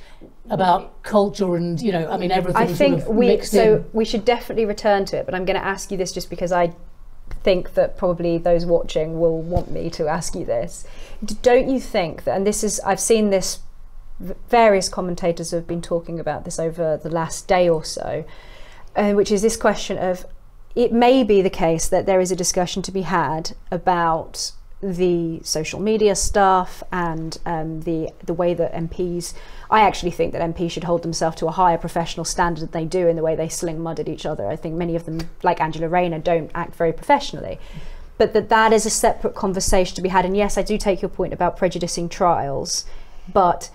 [0.50, 3.76] about culture and, you know, I mean, everything I think sort of we mixed so
[3.78, 3.84] in.
[3.92, 6.52] we should definitely return to it, but I'm going to ask you this just because
[6.52, 6.72] I
[7.44, 10.87] think that probably those watching will want me to ask you this.
[11.42, 13.61] Don't you think that, and this is I've seen this,
[14.48, 18.24] various commentators have been talking about this over the last day or so,
[18.96, 20.26] uh, which is this question of
[20.74, 24.52] it may be the case that there is a discussion to be had about
[24.84, 29.32] the social media stuff and um, the the way that MPs.
[29.70, 32.84] I actually think that MPs should hold themselves to a higher professional standard than they
[32.84, 34.46] do in the way they sling mud at each other.
[34.46, 37.58] I think many of them, like Angela Rayner, don't act very professionally.
[38.18, 40.24] But that that is a separate conversation to be had.
[40.24, 42.84] And yes, I do take your point about prejudicing trials,
[43.32, 43.70] but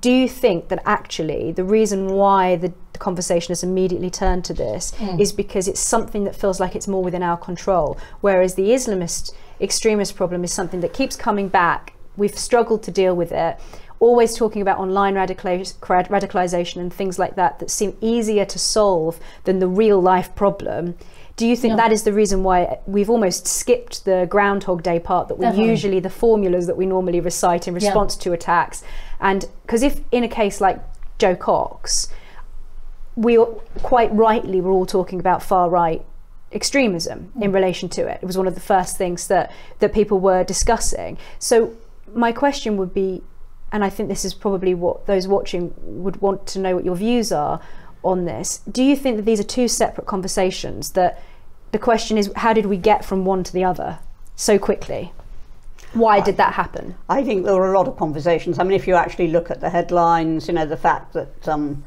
[0.00, 4.54] do you think that actually the reason why the, the conversation has immediately turned to
[4.54, 8.70] this is because it's something that feels like it's more within our control, whereas the
[8.70, 11.94] Islamist extremist problem is something that keeps coming back.
[12.16, 13.58] We've struggled to deal with it.
[13.98, 19.20] Always talking about online radicali- radicalization and things like that that seem easier to solve
[19.44, 20.94] than the real life problem.
[21.36, 21.76] Do you think Yeah.
[21.76, 25.70] that is the reason why we've almost skipped the Groundhog Day part that we Definitely.
[25.70, 28.82] usually the formulas that we normally recite in response to attacks?
[29.20, 30.80] And because if in a case like
[31.18, 32.08] Jo Cox,
[33.16, 33.38] we
[33.82, 36.02] quite rightly were all talking about far right
[36.52, 38.18] extremism in relation to it.
[38.22, 41.18] It was one of the first things that that people were discussing.
[41.38, 41.76] So
[42.12, 43.22] my question would be,
[43.72, 46.96] and I think this is probably what those watching would want to know what your
[46.96, 47.60] views are
[48.02, 48.62] on this.
[48.70, 51.22] Do you think that these are two separate conversations that
[51.72, 53.98] the question is, how did we get from one to the other
[54.34, 55.12] so quickly?
[55.92, 56.94] Why did that happen?
[57.08, 58.58] I think there were a lot of conversations.
[58.58, 61.84] I mean, if you actually look at the headlines, you know, the fact that um,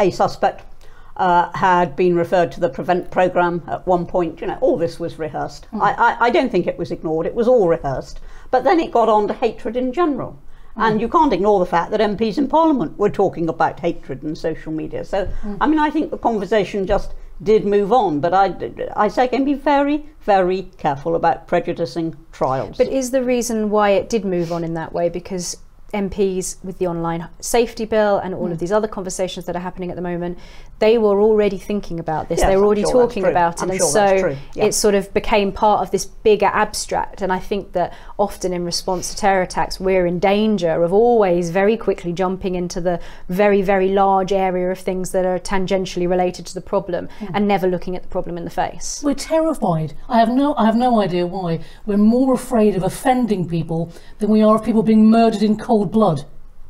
[0.00, 0.73] a suspect
[1.16, 4.40] uh, had been referred to the prevent program at one point.
[4.40, 5.66] You know, all this was rehearsed.
[5.72, 5.80] Mm.
[5.80, 7.26] I, I, I, don't think it was ignored.
[7.26, 8.20] It was all rehearsed.
[8.50, 10.40] But then it got on to hatred in general.
[10.76, 10.82] Mm.
[10.82, 14.36] And you can't ignore the fact that MPs in Parliament were talking about hatred and
[14.36, 15.04] social media.
[15.04, 15.56] So, mm.
[15.60, 18.20] I mean, I think the conversation just did move on.
[18.20, 18.54] But I,
[18.96, 22.76] I say again, be very, very careful about prejudicing trials.
[22.76, 25.58] But is the reason why it did move on in that way because
[25.94, 28.52] MPs with the online safety bill and all mm.
[28.52, 30.38] of these other conversations that are happening at the moment,
[30.78, 32.40] they were already thinking about this.
[32.40, 34.64] Yes, they were already sure talking about it, I'm and sure so yeah.
[34.64, 37.22] it sort of became part of this bigger abstract.
[37.22, 41.50] And I think that often in response to terror attacks, we're in danger of always
[41.50, 46.44] very quickly jumping into the very, very large area of things that are tangentially related
[46.46, 47.30] to the problem mm.
[47.32, 49.00] and never looking at the problem in the face.
[49.04, 49.94] We're terrified.
[50.08, 51.60] I have no, I have no idea why.
[51.86, 55.92] We're more afraid of offending people than we are of people being murdered in cold
[55.92, 56.24] blood.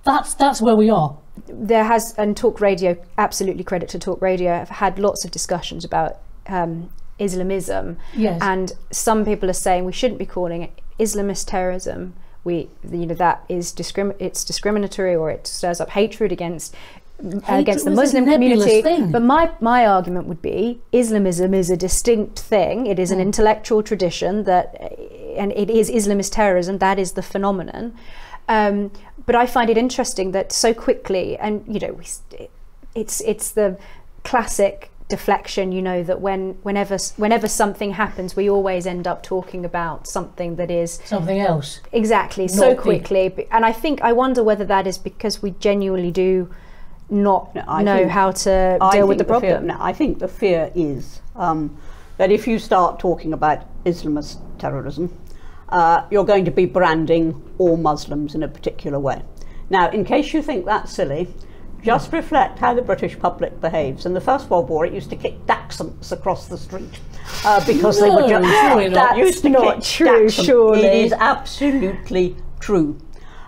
[0.04, 4.60] That's that's where we are there has and talk radio absolutely credit to talk radio
[4.60, 8.40] i've had lots of discussions about um, islamism yes.
[8.42, 13.14] and some people are saying we shouldn't be calling it islamist terrorism we you know
[13.14, 16.74] that is discrim- it's discriminatory or it stirs up hatred against
[17.22, 19.10] hatred against the muslim community thing.
[19.10, 23.22] but my my argument would be islamism is a distinct thing it is an mm.
[23.22, 24.74] intellectual tradition that
[25.36, 27.96] and it is islamist terrorism that is the phenomenon
[28.48, 28.90] um,
[29.26, 32.04] but I find it interesting that so quickly, and you know, we,
[32.94, 33.78] it's it's the
[34.22, 35.72] classic deflection.
[35.72, 40.56] You know that when whenever whenever something happens, we always end up talking about something
[40.56, 41.80] that is something else.
[41.92, 43.54] Exactly, not so quickly, the...
[43.54, 46.52] and I think I wonder whether that is because we genuinely do
[47.10, 49.66] not no, know think, how to deal with the, the problem.
[49.66, 51.76] Fear, no, I think the fear is um,
[52.16, 55.16] that if you start talking about Islamist terrorism,
[55.68, 59.22] uh, you're going to be branding all Muslims in a particular way.
[59.70, 61.28] Now, in case you think that's silly,
[61.82, 64.06] just reflect how the British public behaves.
[64.06, 67.00] In the First World War, it used to kick dachshunds across the street
[67.44, 70.28] uh, because no, they were just surely that's used to not true.
[70.30, 72.98] Surely, it is absolutely true.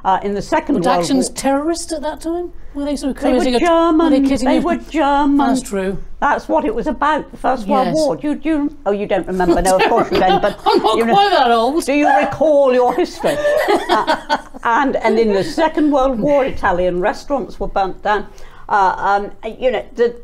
[0.04, 2.52] Uh, in the Second were World War, terrorists at that time?
[2.76, 4.12] Were they sort of they were German.
[4.12, 5.38] Were they, they were German.
[5.38, 5.96] That's true.
[6.20, 7.30] That's what it was about.
[7.30, 7.94] The First World yes.
[7.96, 8.16] War.
[8.16, 9.62] Do you, do you, oh, you don't remember?
[9.62, 10.42] No, of course you don't.
[10.42, 11.86] But I'm not you know, quite that old.
[11.86, 13.34] Do you recall your history?
[13.88, 18.28] uh, and and in the Second World War, Italian restaurants were burnt down.
[18.68, 20.20] Uh, um, you know the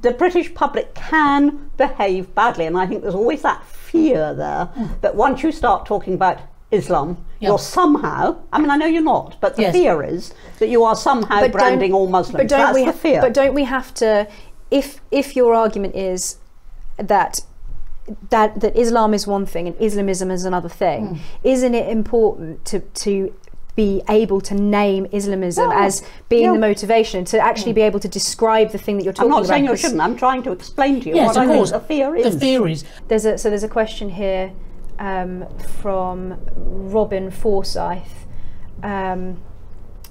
[0.00, 5.00] the British public can behave badly, and I think there's always that fear there mm.
[5.00, 6.40] that once you start talking about
[6.74, 7.48] Islam, yep.
[7.48, 9.74] you're somehow, I mean, I know you're not, but the yes.
[9.74, 12.42] fear is that you are somehow but branding all Muslims.
[12.42, 13.20] But don't That's we the fear.
[13.20, 14.28] But don't we have to,
[14.70, 16.38] if, if your argument is
[16.96, 17.40] that
[18.28, 21.18] that that Islam is one thing and Islamism is another thing, mm.
[21.42, 23.34] isn't it important to to
[23.76, 25.84] be able to name Islamism yeah.
[25.84, 27.76] as being the motivation to actually mm.
[27.76, 29.38] be able to describe the thing that you're talking about.
[29.38, 30.00] I'm not saying you shouldn't.
[30.00, 31.70] I'm trying to explain to you yes, what I course.
[31.70, 32.34] think the fear is.
[32.34, 32.84] The fear is.
[33.08, 34.52] There's a so there's a question here
[34.98, 38.26] um, from Robin Forsyth.
[38.82, 39.42] Um,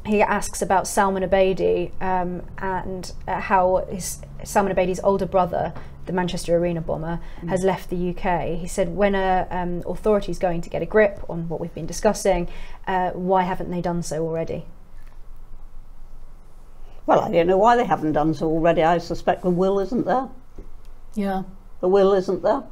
[0.05, 5.73] he asks about Salman Abedi um, and uh, how his Salman Abedi's older brother,
[6.05, 7.49] the Manchester Arena bomber, mm.
[7.49, 8.59] has left the UK.
[8.59, 11.85] He said, when are um, authorities going to get a grip on what we've been
[11.85, 12.49] discussing?
[12.85, 14.65] Uh, why haven't they done so already?
[17.05, 18.83] Well, I don't know why they haven't done so already.
[18.83, 20.29] I suspect the will isn't there.
[21.15, 21.43] Yeah.
[21.79, 22.63] The will isn't there.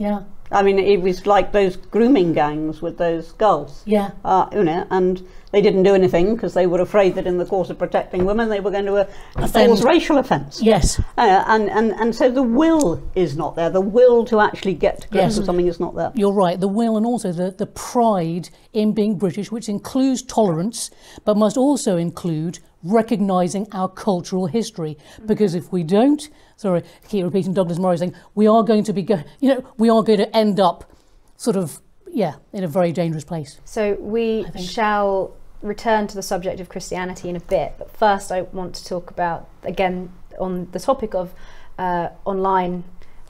[0.00, 0.22] Yeah.
[0.50, 3.82] I mean, it was like those grooming gangs with those girls.
[3.86, 4.10] Yeah.
[4.24, 7.44] Uh, you know, and they didn't do anything because they were afraid that in the
[7.44, 10.60] course of protecting women they were going to uh, cause racial offence.
[10.62, 10.98] Yes.
[11.18, 13.70] Uh, and, and, and so the will is not there.
[13.70, 15.36] The will to actually get to grips yes.
[15.36, 16.10] with something is not there.
[16.14, 16.58] You're right.
[16.58, 20.90] The will and also the, the pride in being British, which includes tolerance,
[21.24, 24.96] but must also include recognising our cultural history.
[25.26, 26.28] Because if we don't,
[26.60, 29.64] sorry, I keep repeating Douglas Murray saying, we are going to be, go- you know,
[29.78, 30.92] we are going to end up
[31.36, 33.58] sort of, yeah, in a very dangerous place.
[33.64, 38.42] So we shall return to the subject of Christianity in a bit, but first I
[38.42, 41.32] want to talk about, again, on the topic of
[41.78, 42.84] uh, online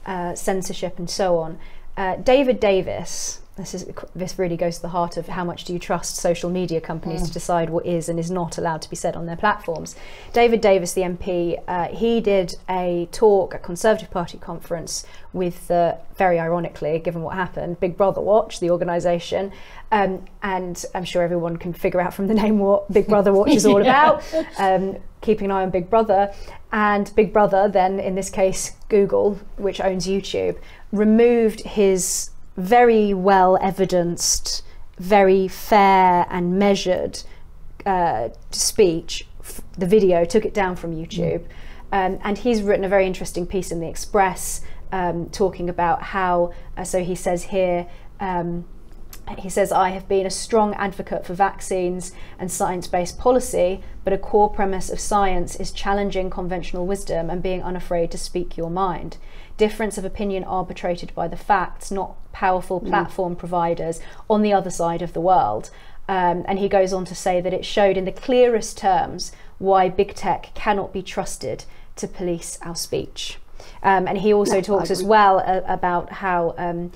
[0.05, 1.57] uh, censorship and so on.
[1.95, 3.85] Uh, David Davis this is
[4.15, 7.21] this really goes to the heart of how much do you trust social media companies
[7.21, 7.27] Mm.
[7.27, 9.95] to decide what is and is not allowed to be said on their platforms.
[10.33, 15.95] David Davis, the MP, uh, he did a talk at Conservative Party conference with, uh,
[16.17, 19.51] very ironically, given what happened, Big Brother Watch, the organisation,
[19.91, 23.51] um, and I'm sure everyone can figure out from the name what Big Brother Watch
[23.51, 24.19] is all Yeah.
[24.19, 24.23] about.
[24.59, 26.33] Um, keeping an eye on Big Brother,
[26.71, 30.57] and Big Brother, then in this case Google, which owns YouTube,
[30.91, 32.31] removed his
[32.61, 34.63] very well evidenced,
[34.97, 37.23] very fair and measured
[37.85, 39.27] uh, speech,
[39.77, 41.43] the video, took it down from YouTube.
[41.91, 46.53] Um, and he's written a very interesting piece in The Express um, talking about how,
[46.77, 47.87] uh, so he says here,
[48.19, 48.65] um,
[49.39, 54.13] he says, I have been a strong advocate for vaccines and science based policy, but
[54.13, 58.69] a core premise of science is challenging conventional wisdom and being unafraid to speak your
[58.69, 59.17] mind.
[59.57, 65.01] Difference of opinion arbitrated by the facts, not powerful platform providers on the other side
[65.01, 65.69] of the world.
[66.07, 69.87] Um, and he goes on to say that it showed in the clearest terms why
[69.89, 71.65] big tech cannot be trusted
[71.97, 73.37] to police our speech.
[73.83, 76.91] Um, and he also Yeah, talks as well uh, about how um,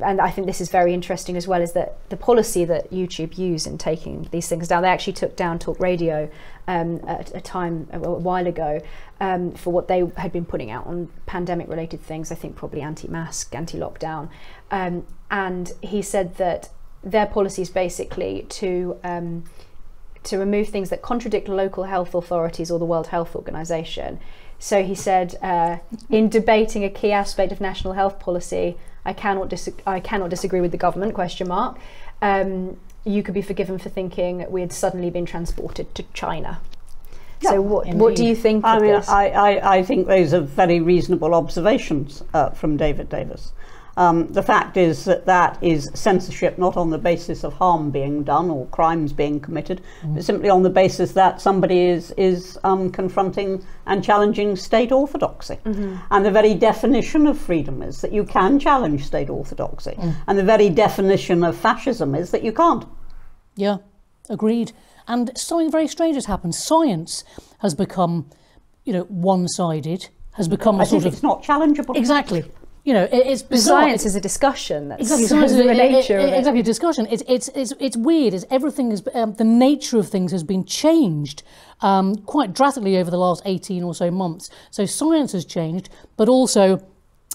[0.00, 3.38] and I think this is very interesting as well, is that the policy that YouTube
[3.38, 6.30] use in taking these things down, they actually took down Talk Radio
[6.68, 8.80] um, at a time a while ago
[9.20, 12.82] um, for what they had been putting out on pandemic related things, I think probably
[12.82, 14.28] anti mask, anti lockdown.
[14.70, 16.68] Um, and he said that
[17.02, 18.98] their policy is basically to.
[19.02, 19.44] Um,
[20.24, 24.18] to remove things that contradict local health authorities or the World Health Organization.
[24.58, 25.78] So he said, uh,
[26.10, 28.76] in debating a key aspect of national health policy,
[29.06, 31.14] I cannot dis- I cannot disagree with the government.
[31.14, 31.78] Question mark.
[32.20, 36.60] Um, you could be forgiven for thinking we had suddenly been transported to China.
[37.40, 39.08] Yeah, so what what do you think I of mean, this?
[39.08, 43.52] I, I, I think those are very reasonable observations uh, from David Davis.
[43.98, 48.24] Um, the fact is that that is censorship not on the basis of harm being
[48.24, 52.90] done or crimes being committed, but simply on the basis that somebody is, is um,
[52.90, 55.58] confronting and challenging state orthodoxy.
[55.64, 59.96] And the very definition of freedom is that you can challenge state orthodoxy.
[60.26, 62.84] And the very definition of fascism is that you can't.
[63.56, 63.78] Yeah,
[64.28, 64.72] agreed.
[65.08, 66.54] And something very strange has happened.
[66.54, 67.24] Science
[67.60, 68.28] has become,
[68.84, 70.08] you know, one-sided.
[70.32, 71.96] Has become a sort of it's not challengeable.
[71.96, 72.44] exactly.
[72.86, 73.82] You know, it, it's bizarre.
[73.82, 74.88] science is a discussion.
[74.90, 76.38] That's Exactly, science is- the it- it- nature of it- it.
[76.38, 77.06] exactly a discussion.
[77.10, 78.32] It's it's it's it's weird.
[78.32, 81.42] It's everything is um, the nature of things has been changed
[81.80, 84.48] um, quite drastically over the last eighteen or so months.
[84.70, 86.80] So science has changed, but also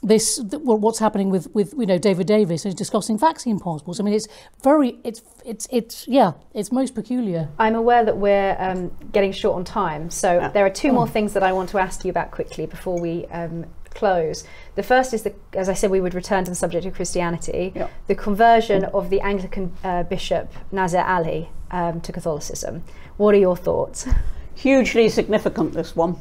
[0.03, 3.99] this what's happening with with you know David Davis is discussing vaccine passports.
[3.99, 4.29] I mean, it's
[4.63, 7.49] very it's it's it's yeah, it's most peculiar.
[7.59, 11.33] I'm aware that we're um, getting short on time, so there are two more things
[11.33, 14.43] that I want to ask you about quickly before we um, close.
[14.75, 17.71] The first is, the, as I said, we would return to the subject of Christianity,
[17.75, 17.87] Yeah.
[18.07, 22.83] the conversion of the Anglican uh, bishop Nazir Ali um, to Catholicism.
[23.17, 24.07] What are your thoughts?
[24.53, 26.15] hugely significant this one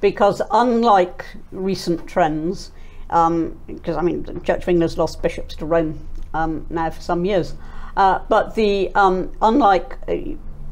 [0.00, 2.70] because unlike recent trends
[3.10, 5.98] um, because I mean the Church of England's lost bishops to Rome
[6.32, 7.54] um, now for some years
[7.96, 10.14] uh, but the um, unlike uh,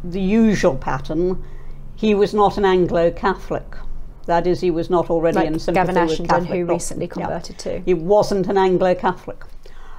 [0.04, 1.42] the usual pattern
[1.96, 3.66] he was not an Anglo-Catholic
[4.26, 7.06] that is he was not already Like in sympathy Gavin with Ashenden, Catholic who recently
[7.06, 7.12] Yeah.
[7.12, 7.80] converted to.
[7.80, 9.44] He wasn't an Anglo Catholic.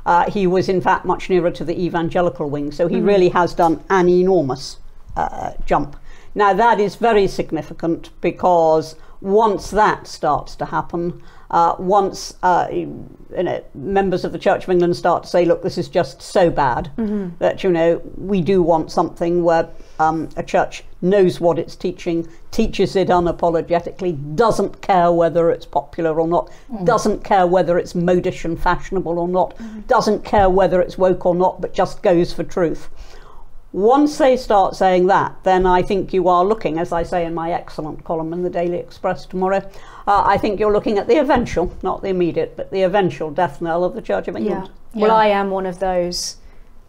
[0.05, 3.53] Uh, he was, in fact, much nearer to the evangelical wing, so he really has
[3.53, 4.77] done an enormous
[5.15, 5.95] uh, jump.
[6.35, 11.21] Now, that is very significant because once that starts to happen,
[11.51, 15.61] uh, once uh, you know, members of the Church of England start to say, look,
[15.63, 16.91] this is just so bad
[17.39, 19.69] that, you know, we do want something where
[19.99, 26.19] um, a church knows what it's teaching, teaches it unapologetically, doesn't care whether it's popular
[26.19, 26.51] or not,
[26.83, 29.55] doesn't care whether it's modish and fashionable or not,
[29.87, 32.89] doesn't care whether it's woke or not, but just goes for truth.
[33.71, 37.33] Once they start saying that, then I think you are looking, as I say in
[37.33, 39.67] my excellent column in the Daily Express tomorrow,
[40.07, 43.61] uh, I think you're looking at the eventual, not the immediate, but the eventual death
[43.61, 44.69] knell of the Church of England.
[44.93, 45.15] Well, Yeah.
[45.15, 46.37] I am one of those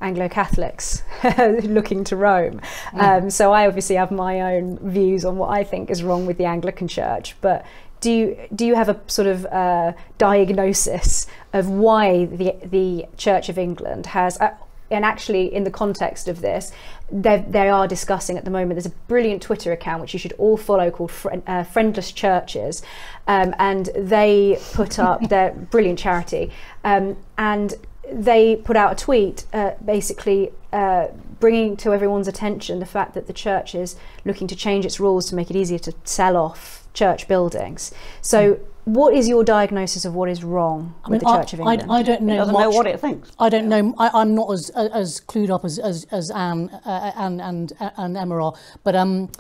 [0.05, 1.03] Anglo Catholics
[1.39, 2.61] looking to Rome.
[2.93, 6.37] Um, so I obviously have my own views on what I think is wrong with
[6.37, 7.35] the Anglican Church.
[7.41, 7.65] But
[8.01, 13.49] do you do you have a sort of uh, diagnosis of why the the Church
[13.49, 14.39] of England has?
[14.39, 14.55] Uh,
[14.91, 16.71] and actually, in the context of this,
[17.11, 18.75] they they are discussing at the moment.
[18.75, 22.83] There's a brilliant Twitter account which you should all follow called Friend, uh, Friendless Churches,
[23.27, 26.51] um, and they put up their brilliant charity,
[26.85, 27.75] um, and
[28.13, 31.09] they put out a tweet uh, basically uh,
[31.41, 35.29] bringing to everyone's attention the fact that the church is looking to change its rules
[35.29, 37.93] to make it easier to sell off church buildings.
[38.21, 41.53] So, what is your diagnosis of what is wrong I with mean, the I, Church
[41.55, 41.91] of England?
[41.91, 42.63] I don't It know doesn't much.
[42.63, 43.33] know what it thinks.
[43.39, 43.95] I don't know.
[43.99, 48.17] I, I'm not as as clued up as as, as Ann uh, and and and
[48.17, 49.31] Emma are, but um,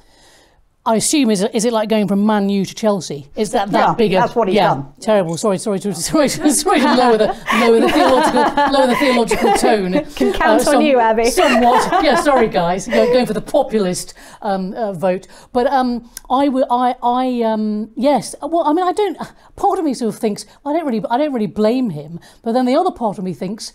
[0.87, 3.27] I assume is it, is it like going from Man U to Chelsea?
[3.37, 4.13] Is that that Yeah, big?
[4.13, 4.93] that's what he's yeah, done.
[5.01, 5.39] Terrible.
[5.39, 7.29] Sorry, sorry to sorry, sorry to lower the
[7.59, 10.05] lower the theological lower the theological tone.
[10.15, 11.25] Can count on you, Abby.
[11.31, 11.91] Somewhat.
[12.05, 12.21] yeah.
[12.21, 12.87] Sorry, guys.
[12.87, 14.13] Go- Going for the populist
[14.43, 16.67] um, uh, vote, but um, I will.
[16.71, 18.35] I I um, yes.
[18.43, 19.17] Well, I mean, I don't.
[19.57, 21.03] Part of me sort of thinks I don't really.
[21.11, 23.73] I don't really blame him, but then the other part of me thinks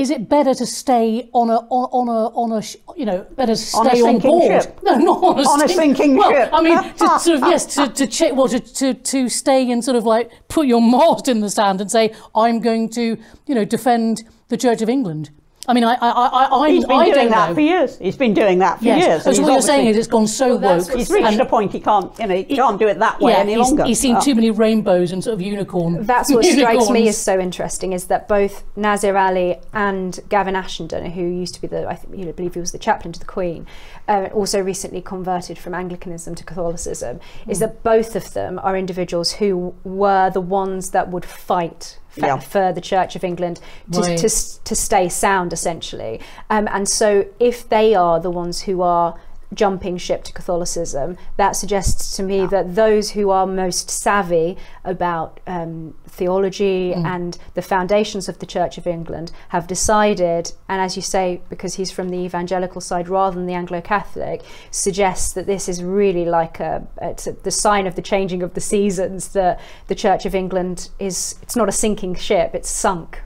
[0.00, 2.62] is it better to stay on a on, on a on a
[2.98, 4.62] you know better to On a stay on, board?
[4.62, 4.78] ship.
[4.82, 6.50] No, not on a, On a sinking well, ship.
[6.52, 9.84] I mean, to, sort of yes, to to check well to, to to stay and
[9.84, 13.54] sort of like put your mast in the sand and say I'm going to you
[13.54, 15.30] know defend the Church of England.
[15.68, 17.54] I mean, I I I I, He's been I doing don't that know.
[17.54, 17.98] for years.
[17.98, 19.22] He's been doing that for yes, years.
[19.24, 20.96] so and what he's you're saying is it's gone so that's woke.
[20.96, 23.32] he's reached and- a point he can't, you know, he can't do it that way
[23.32, 23.84] yeah, any he's, longer.
[23.84, 26.04] he's seen Uh, too many rainbows and sort of unicorn.
[26.06, 31.12] That's what strikes me as so interesting is that both Nazir Ali and Gavin Ashenden,
[31.12, 33.20] who used to be the, I think, you know, believe he was the chaplain to
[33.20, 33.66] the Queen,
[34.08, 37.64] uh, also recently converted from Anglicanism to Catholicism, is Hmm.
[37.64, 42.38] that both of them are individuals who were the ones that would fight for, Yeah.
[42.38, 43.60] for the Church of England
[43.92, 44.18] to, Right.
[44.18, 44.28] to,
[44.64, 46.20] to stay sound, essentially.
[46.48, 49.14] Um, and so, if they are the ones who are
[49.52, 55.40] jumping ship to Catholicism, that suggests to me that those who are most savvy about
[55.46, 61.02] um, theology and the foundations of the Church of England have decided, and as you
[61.02, 65.68] say, because he's from the evangelical side rather than the Anglo Catholic, suggests that this
[65.68, 69.60] is really like a, it's a, the sign of the changing of the seasons, that
[69.88, 73.22] the Church of England is, it's not a sinking ship, it's sunk.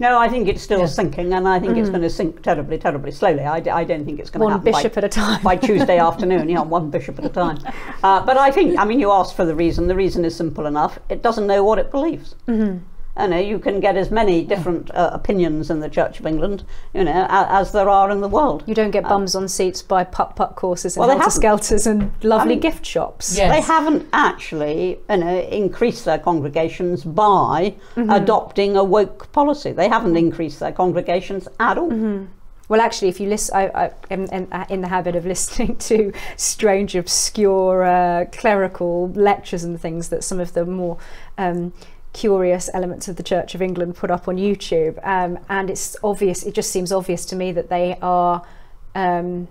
[0.00, 0.86] No, I think it's still Yeah.
[0.86, 3.40] sinking, and I think it's going to sink terribly, terribly slowly.
[3.44, 5.42] I, d- I don't think it's going to One happen bishop by, at a time.
[5.42, 6.48] by Tuesday afternoon.
[6.48, 7.58] Yeah, one bishop at a time.
[8.02, 9.86] Uh, but I think, I mean, you asked for the reason.
[9.86, 10.98] The reason is simple enough.
[11.08, 12.34] It doesn't know what it believes.
[12.48, 12.78] Mm-hmm.
[13.16, 16.64] You know, you can get as many different uh, opinions in the Church of England,
[16.92, 18.64] you know, a, as there are in the world.
[18.66, 21.62] You don't get bums on seats by putt putt courses and Well, they helter haven't.
[21.64, 23.38] skelters and lovely mean- gift shops.
[23.38, 23.52] Yeah.
[23.54, 29.70] They haven't actually, you know, increased their congregations by adopting a woke policy.
[29.70, 32.26] They haven't increased their congregations at all.
[32.68, 36.12] Well, actually, if you listen, I, I am am in the habit of listening to
[36.36, 40.96] strange, obscure uh, clerical lectures and things that some of the more
[41.38, 41.72] um,
[42.14, 46.42] curious elements of the Church of England put up on YouTube, um, and it's obvious.
[46.44, 48.42] It just seems obvious to me that they are,
[48.94, 49.48] um,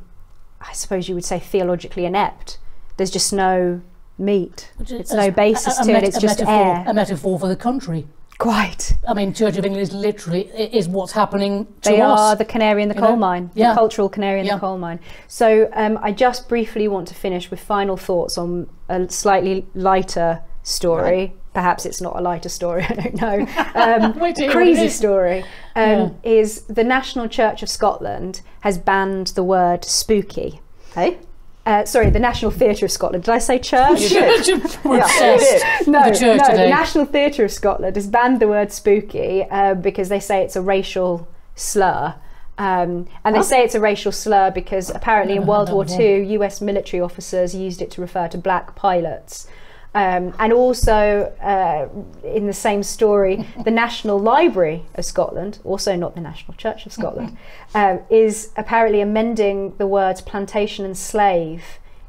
[0.60, 2.58] I suppose you would say, theologically inept.
[2.98, 3.82] There's just no
[4.18, 4.72] meat.
[4.80, 6.04] It's no basis to it.
[6.04, 6.84] It's just metaphor, air.
[6.88, 8.08] A metaphor for the country.
[8.40, 8.94] Quite.
[9.08, 12.20] I mean, Church of England is literally is what's happening to They us.
[12.20, 13.16] are the canary in the coal know?
[13.18, 13.70] mine, Yeah.
[13.70, 14.56] the cultural canary in Yeah.
[14.56, 15.00] the coal mine.
[15.28, 20.42] So um, I just briefly want to finish with final thoughts on a slightly lighter
[20.64, 21.36] story.
[21.54, 23.48] Perhaps it's not a lighter story, I don't know.
[23.76, 25.44] Um, Wait till you hear what it crazy story
[25.76, 30.60] um, is the National Church of Scotland has banned the word spooky.
[30.96, 31.18] Hey?
[31.66, 33.24] Uh, sorry, the National Theatre of Scotland.
[33.24, 34.10] Did I say church?
[34.10, 36.64] Church of- we're Yeah, obsessed no, the church no, today.
[36.64, 40.56] the National Theatre of Scotland has banned the word spooky uh, because they say it's
[40.56, 42.16] a racial slur.
[42.58, 46.62] Um, and they say it's a racial slur because apparently in World War II, US
[46.62, 49.48] military officers used it to refer to black pilots.
[49.96, 51.88] Um, and also, uh,
[52.28, 56.94] in the same story, the National Library of Scotland, also not the National Church of
[56.94, 57.38] Scotland,
[57.76, 61.64] um, is apparently amending the words plantation and slave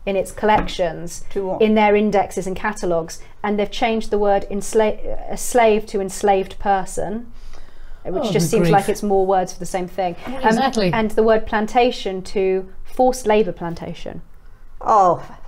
[0.06, 1.24] in its collections
[1.60, 4.98] in their indexes and catalogues, and they've changed the word ensla-
[5.30, 7.30] a slave to enslaved person,
[8.04, 8.72] which Oh, just seems grief.
[8.72, 10.14] like it's more words for the same thing.
[10.26, 10.90] Um, exactly.
[10.92, 14.20] And the word plantation to forced labour plantation.
[14.80, 15.43] Oh, for heaven's sake.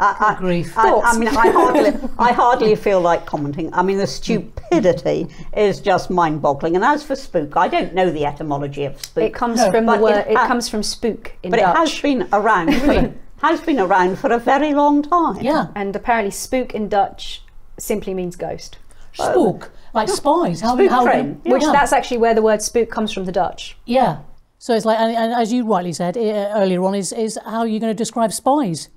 [0.00, 0.76] I, I, grief.
[0.76, 1.18] I, I Thoughts?
[1.18, 3.72] mean, I hardly, I hardly feel like commenting.
[3.74, 4.10] I mean, the hmm.
[4.10, 6.76] stupidity is just mind-boggling.
[6.76, 9.24] And as for spook, I don't know the etymology of spook.
[9.24, 10.26] It comes No, from the word.
[10.26, 11.60] it It, comes from spook in Dutch.
[11.60, 12.74] but it has been around.
[12.74, 15.40] For, has been around for a very long time.
[15.42, 17.42] Yeah, and apparently spook in Dutch
[17.78, 18.78] simply means ghost.
[19.12, 20.60] spook like spies.
[20.60, 21.72] How, Spook how train, Which yeah.
[21.72, 23.76] that's actually where the word spook comes from the Dutch.
[23.86, 24.18] Yeah.
[24.58, 27.80] So it's like, and, and as you rightly said earlier on, is is how you're
[27.80, 28.88] going to describe spies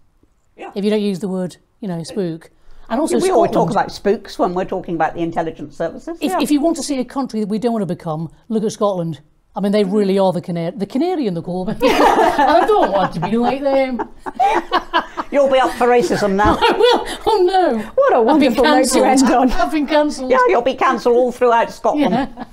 [0.62, 0.72] Yeah.
[0.76, 2.50] if you don't use the word, you know, spook.
[2.90, 6.18] And also, we always talk about spooks when we're talking about the intelligence services.
[6.22, 6.42] If, yeah.
[6.42, 8.72] if you want to see a country that we don't want to become, look at
[8.72, 9.22] Scotland.
[9.56, 11.78] I mean, they really are the canary, the canary in the coal mine.
[11.84, 14.10] I don't want to be like them.
[15.32, 16.58] You'll be up for racism now.
[16.62, 17.08] I will.
[17.26, 17.80] Oh no!
[17.96, 19.52] What a wonderful note to end on.
[19.54, 20.30] I've been cancelled.
[20.30, 22.12] yeah, you'll be cancelled all throughout Scotland.
[22.12, 22.46] Yeah.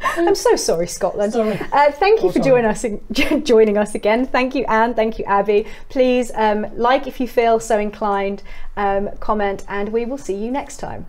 [0.16, 1.32] I'm so sorry, Scotland.
[1.32, 1.58] Sorry.
[1.72, 2.84] Uh, thank you Oh, for joining us,
[3.44, 4.26] joining us again.
[4.26, 4.94] Thank you, Ann.
[4.94, 5.66] Thank you, Abby.
[5.88, 8.42] Please um, like if you feel so inclined,
[8.76, 11.06] um, comment, and we will see you next time.